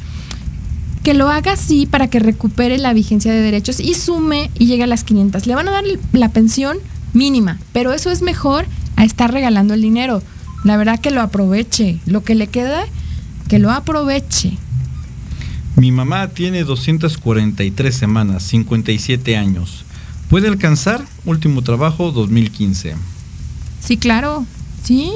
[1.02, 4.84] Que lo haga así para que recupere la vigencia de derechos y sume y llegue
[4.84, 5.46] a las 500.
[5.46, 6.78] Le van a dar la pensión
[7.12, 8.66] mínima, pero eso es mejor
[8.96, 10.22] a estar regalando el dinero.
[10.64, 11.98] La verdad que lo aproveche.
[12.06, 12.84] Lo que le queda,
[13.48, 14.56] que lo aproveche.
[15.74, 19.84] Mi mamá tiene 243 semanas, 57 años.
[20.32, 21.04] ¿Puede alcanzar?
[21.26, 22.94] Último trabajo 2015.
[23.82, 24.46] Sí, claro.
[24.82, 25.12] Sí,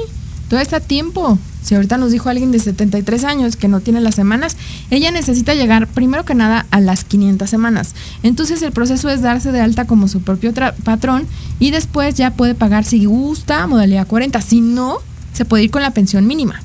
[0.47, 1.39] todo está a tiempo.
[1.63, 4.57] Si ahorita nos dijo alguien de 73 años que no tiene las semanas,
[4.91, 7.95] ella necesita llegar primero que nada a las 500 semanas.
[8.21, 10.53] Entonces el proceso es darse de alta como su propio
[10.83, 11.25] patrón
[11.59, 14.39] y después ya puede pagar si gusta modalidad 40.
[14.41, 14.99] Si no,
[15.33, 16.61] se puede ir con la pensión mínima.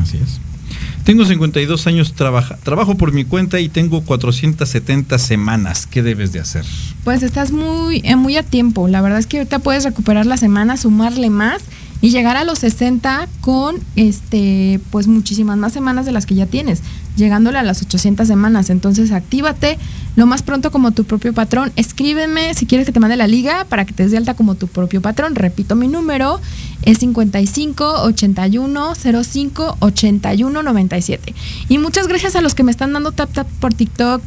[0.00, 0.38] Así es.
[1.08, 5.86] Tengo 52 años, trabaja, trabajo por mi cuenta y tengo 470 semanas.
[5.86, 6.66] ¿Qué debes de hacer?
[7.02, 8.88] Pues estás muy, eh, muy a tiempo.
[8.88, 11.62] La verdad es que ahorita puedes recuperar la semana, sumarle más
[12.02, 16.44] y llegar a los 60 con este pues muchísimas más semanas de las que ya
[16.44, 16.82] tienes,
[17.18, 18.70] llegándole a las 800 semanas.
[18.70, 19.78] Entonces, actívate
[20.16, 21.72] lo más pronto como tu propio patrón.
[21.76, 24.54] Escríbeme si quieres que te mande la liga para que te des de alta como
[24.54, 25.34] tu propio patrón.
[25.34, 26.40] Repito mi número,
[26.82, 31.34] es 55 81 05 81 97.
[31.68, 34.22] Y muchas gracias a los que me están dando tap tap por TikTok.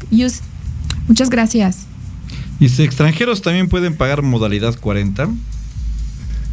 [1.08, 1.88] Muchas gracias.
[2.60, 5.30] Dice, extranjeros también pueden pagar modalidad 40.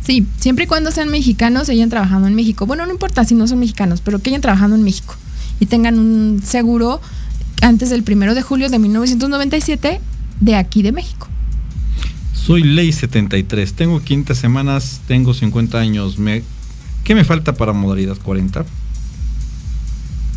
[0.05, 2.65] Sí, siempre y cuando sean mexicanos y hayan trabajado en México.
[2.65, 5.15] Bueno, no importa si no son mexicanos, pero que hayan trabajado en México
[5.61, 7.01] y tengan un seguro
[7.63, 10.01] antes del primero de julio de 1997
[10.41, 11.29] de aquí de México.
[12.33, 16.19] Soy ley 73, tengo quintas semanas, tengo 50 años.
[16.19, 16.43] Me,
[17.05, 18.65] ¿Qué me falta para modalidad 40?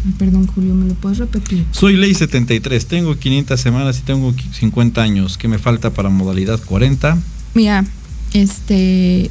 [0.03, 1.65] Ay, perdón, Julio, ¿me lo puedes repetir?
[1.71, 5.37] Soy ley 73, tengo 500 semanas y tengo 50 años.
[5.37, 7.17] ¿Qué me falta para modalidad 40?
[7.53, 7.85] Mira,
[8.33, 9.29] este.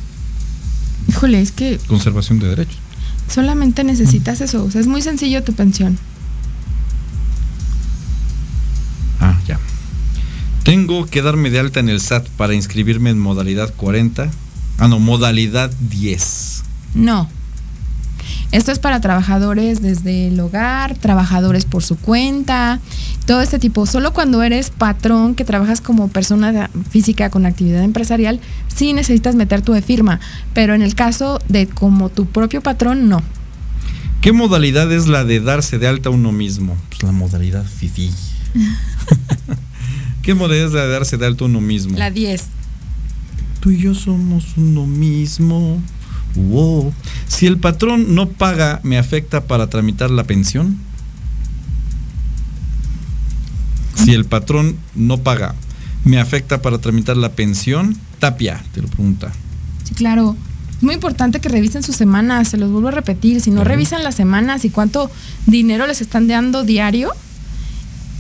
[1.09, 2.79] Híjole, es que Conservación de derechos.
[3.31, 4.65] Solamente necesitas eso.
[4.65, 5.99] O sea, es muy sencillo tu pensión.
[9.21, 9.59] Ah, ya.
[10.65, 14.31] Tengo que darme de alta en el SAT para inscribirme en modalidad 40.
[14.79, 16.63] Ah, no, modalidad 10.
[16.95, 17.29] No.
[18.53, 22.81] Esto es para trabajadores desde el hogar, trabajadores por su cuenta,
[23.25, 23.87] todo este tipo.
[23.87, 29.63] Solo cuando eres patrón, que trabajas como persona física con actividad empresarial, sí necesitas meter
[29.63, 30.19] tu de firma.
[30.53, 33.23] Pero en el caso de como tu propio patrón, no.
[34.21, 36.77] ¿Qué modalidad es la de darse de alta uno mismo?
[36.89, 38.11] Pues la modalidad FIFI.
[40.23, 41.97] ¿Qué modalidad es la de darse de alta uno mismo?
[41.97, 42.47] La 10.
[43.61, 45.81] Tú y yo somos uno mismo.
[46.37, 46.93] Wow.
[47.27, 50.79] Si el patrón no paga, ¿me afecta para tramitar la pensión?
[53.95, 55.55] Si el patrón no paga,
[56.05, 57.97] ¿me afecta para tramitar la pensión?
[58.19, 59.33] Tapia, te lo pregunta.
[59.85, 60.37] Sí, claro.
[60.77, 63.41] Es muy importante que revisen sus semanas, se los vuelvo a repetir.
[63.43, 63.71] Si no Claro.
[63.71, 65.11] revisan las semanas y cuánto
[65.47, 67.11] dinero les están dando diario,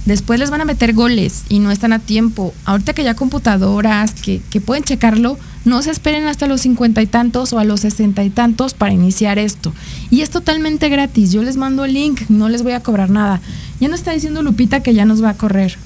[0.04, 2.52] después les van a meter goles y no están a tiempo.
[2.66, 7.06] Ahorita que ya computadoras que, que pueden checarlo, no se esperen hasta los cincuenta y
[7.06, 9.72] tantos o a los sesenta y tantos para iniciar esto.
[10.10, 11.32] Y es totalmente gratis.
[11.32, 13.40] Yo les mando el link, no les voy a cobrar nada.
[13.80, 15.76] Ya nos está diciendo Lupita que ya nos va a correr.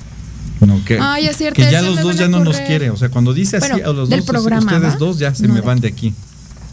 [0.61, 2.91] Bueno, que, Ay, es cierto, que ya los dos ya no nos quiere.
[2.91, 4.97] O sea, cuando dice así Bueno, a los del dos, programa, ustedes ¿va?
[4.99, 6.15] dos ya se No, me de- van de aquí.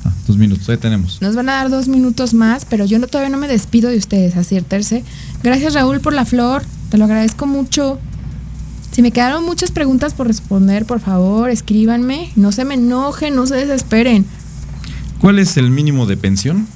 [0.06, 1.22] Ah, dos minutos, ahí tenemos.
[1.22, 3.97] Nos van a dar dos minutos más, pero yo no, todavía no me despido de
[3.97, 5.04] ustedes, aciertarse.
[5.43, 7.99] Gracias Raúl por la flor, te lo agradezco mucho.
[8.92, 12.32] Si me quedaron muchas preguntas por responder, por favor, escríbanme.
[12.36, 14.26] No se me enojen, no se desesperen.
[15.20, 16.68] ¿Cuál es el mínimo de pensión?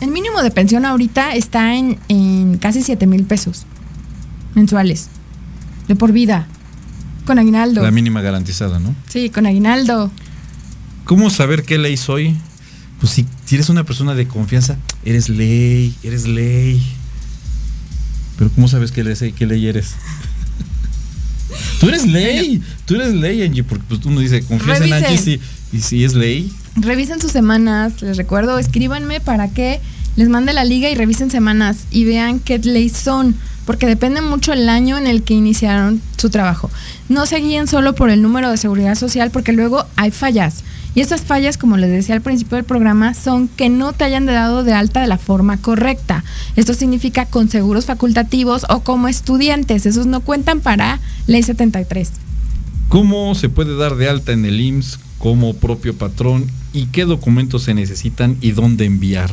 [0.00, 3.64] El mínimo de pensión ahorita está en, en casi 7 mil pesos
[4.54, 5.08] mensuales.
[5.88, 6.46] De por vida.
[7.24, 7.82] Con aguinaldo.
[7.82, 8.94] La mínima garantizada, ¿no?
[9.08, 10.10] Sí, con aguinaldo.
[11.04, 12.36] ¿Cómo saber qué ley soy?
[13.00, 16.82] Pues si, si eres una persona de confianza, eres ley, eres ley.
[18.38, 19.94] Pero ¿cómo sabes qué ley, qué ley eres?
[21.80, 25.04] Tú eres ley, tú eres ley, Angie, porque pues uno dice, confías en Revisen.
[25.04, 25.40] Angie, sí,
[25.72, 26.52] y si es ley.
[26.76, 29.80] Revisen sus semanas, les recuerdo, escríbanme para que
[30.16, 33.34] les mande la liga y revisen semanas y vean qué leyes son,
[33.64, 36.70] porque depende mucho el año en el que iniciaron su trabajo.
[37.08, 40.64] No se guíen solo por el número de seguridad social, porque luego hay fallas.
[40.94, 44.26] Y estas fallas, como les decía al principio del programa, son que no te hayan
[44.26, 46.22] dado de alta de la forma correcta.
[46.54, 49.86] Esto significa con seguros facultativos o como estudiantes.
[49.86, 52.12] Esos no cuentan para ley 73.
[52.88, 57.62] ¿Cómo se puede dar de alta en el IMSS como propio patrón y qué documentos
[57.62, 59.30] se necesitan y dónde enviar?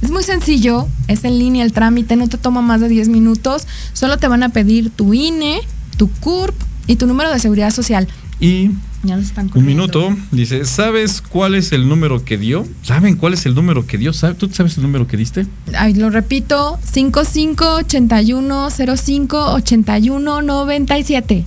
[0.00, 3.66] Es muy sencillo, es en línea el trámite, no te toma más de 10 minutos,
[3.94, 5.60] solo te van a pedir tu INE,
[5.96, 6.54] tu CURP
[6.86, 8.06] y tu número de seguridad social.
[8.38, 8.70] Y
[9.04, 12.66] Ya los están un minuto, dice, ¿sabes cuál es el número que dio?
[12.82, 14.12] ¿Saben cuál es el número que dio?
[14.14, 15.46] ¿Sabe- ¿Tú sabes el número que diste?
[15.76, 21.44] Ay, lo repito, 55 81 05 81 97.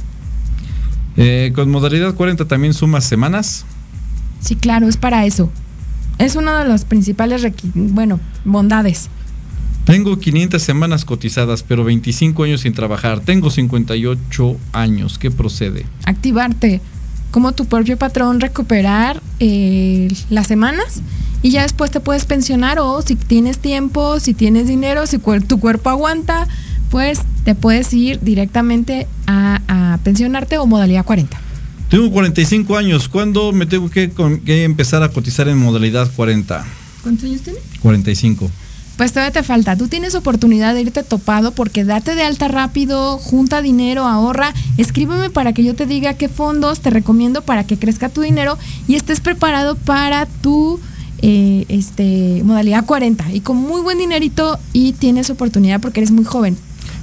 [1.18, 3.66] Eh, con modalidad 40 también sumas semanas.
[4.40, 5.50] Sí, claro, es para eso.
[6.20, 9.10] Es una de las principales, bueno, bondades.
[9.86, 13.22] Tengo 500 semanas cotizadas, pero 25 años sin trabajar.
[13.22, 15.18] Tengo 58 años.
[15.18, 15.86] ¿Qué procede?
[16.06, 16.82] activarte
[17.32, 21.02] como tu propio patrón, recuperar eh, las semanas
[21.44, 25.46] y ya después te puedes pensionar o si tienes tiempo, si tienes dinero, si cuer-
[25.46, 26.48] tu cuerpo aguanta,
[26.90, 31.38] pues te puedes ir directamente a, a pensionarte o modalidad 40.
[31.90, 33.08] Tengo 45 años.
[33.08, 36.66] ¿Cuándo me tengo que, con- que empezar a cotizar en modalidad 40?
[37.04, 37.62] ¿Cuántos años tienes?
[37.82, 38.50] 45.
[38.98, 39.76] Pues todavía te falta.
[39.78, 44.54] Tú tienes oportunidad de irte topado porque date de alta rápido, junta dinero, ahorra.
[44.78, 48.58] Escríbeme para que yo te diga qué fondos te recomiendo para que crezca tu dinero
[48.88, 50.80] y estés preparado para tu
[51.22, 53.34] eh, este, modalidad 40.
[53.34, 56.58] Y con muy buen dinerito y tienes oportunidad porque eres muy joven.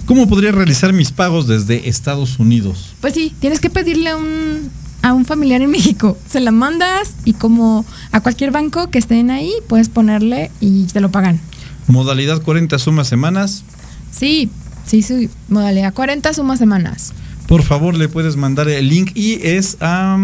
[0.04, 2.92] ¿Cómo podría realizar mis pagos desde Estados Unidos?
[3.00, 4.68] Pues sí, tienes que pedirle a un,
[5.00, 6.18] a un familiar en México.
[6.28, 11.00] Se la mandas y como a cualquier banco que estén ahí, puedes ponerle y te
[11.00, 11.40] lo pagan.
[11.86, 13.64] Modalidad 40 suma semanas.
[14.10, 14.50] Sí,
[14.86, 15.28] sí, sí.
[15.48, 17.12] Modalidad 40 suma semanas.
[17.46, 20.16] por favor le puedes mandar el link y es a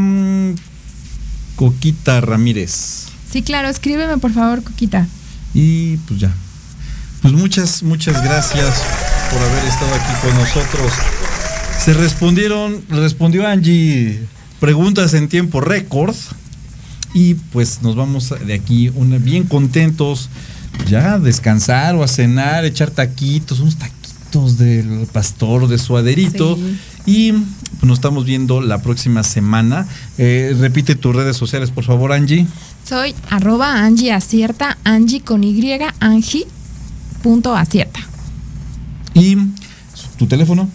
[1.56, 3.06] Coquita Ramírez.
[3.30, 5.06] Sí, claro, escríbeme por favor, Coquita.
[5.54, 6.32] Y pues ya.
[7.22, 8.82] Pues muchas, muchas gracias
[9.30, 10.92] por haber estado aquí con nosotros.
[11.84, 14.20] Se respondieron, respondió Angie
[14.60, 16.14] preguntas en tiempo récord.
[17.12, 20.28] Y pues nos vamos de aquí una, bien contentos
[20.88, 26.56] ya descansar o a cenar, echar taquitos, unos taquitos del pastor, de suaderito.
[26.56, 26.78] Sí.
[27.06, 29.86] Y pues, nos estamos viendo la próxima semana.
[30.18, 32.46] Eh, repite tus redes sociales, por favor, Angie.
[32.88, 36.46] Soy arroba Angie Acierta, Angie con Y, Angie
[37.22, 38.00] punto acierta.
[39.14, 39.36] Y
[40.16, 40.68] tu teléfono.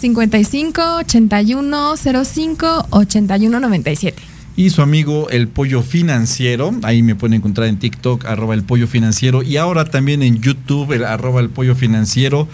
[0.00, 4.22] 55 81 05 81 97.
[4.56, 6.72] Y su amigo El Pollo Financiero.
[6.82, 9.42] Ahí me pueden encontrar en TikTok, arroba el pollo financiero.
[9.42, 12.48] Y ahora también en YouTube, el arroba el pollo financiero.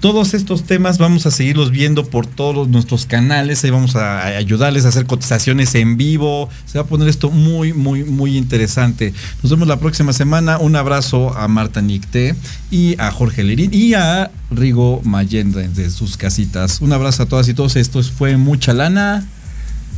[0.00, 3.64] Todos estos temas vamos a seguirlos viendo por todos nuestros canales.
[3.64, 6.48] Ahí vamos a ayudarles a hacer cotizaciones en vivo.
[6.66, 9.12] Se va a poner esto muy, muy, muy interesante.
[9.42, 10.58] Nos vemos la próxima semana.
[10.58, 12.36] Un abrazo a Marta Nicté
[12.70, 16.80] y a Jorge Lerín y a Rigo Mayenda de sus casitas.
[16.80, 17.74] Un abrazo a todas y todos.
[17.74, 19.26] Esto fue mucha lana.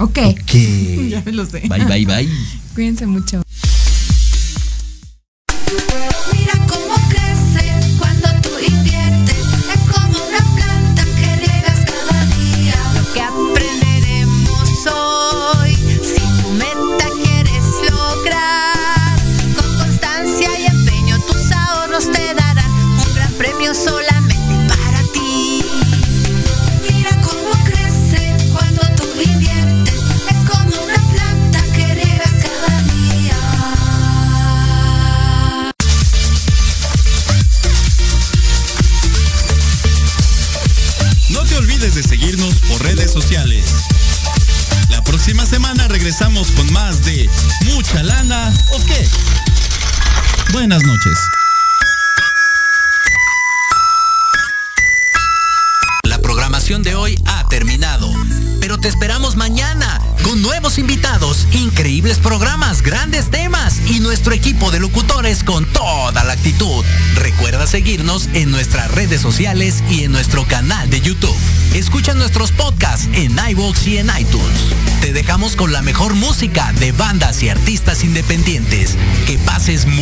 [0.00, 0.18] Ok.
[0.18, 0.54] Ok.
[1.10, 1.60] Ya me lo sé.
[1.68, 2.28] Bye, bye, bye.
[2.74, 3.42] Cuídense mucho.
[65.44, 66.84] Con toda la actitud.
[67.16, 71.36] Recuerda seguirnos en nuestras redes sociales y en nuestro canal de YouTube.
[71.74, 74.60] Escucha nuestros podcasts en iVoox y en iTunes.
[75.00, 78.96] Te dejamos con la mejor música de bandas y artistas independientes.
[79.26, 79.96] Que pases muy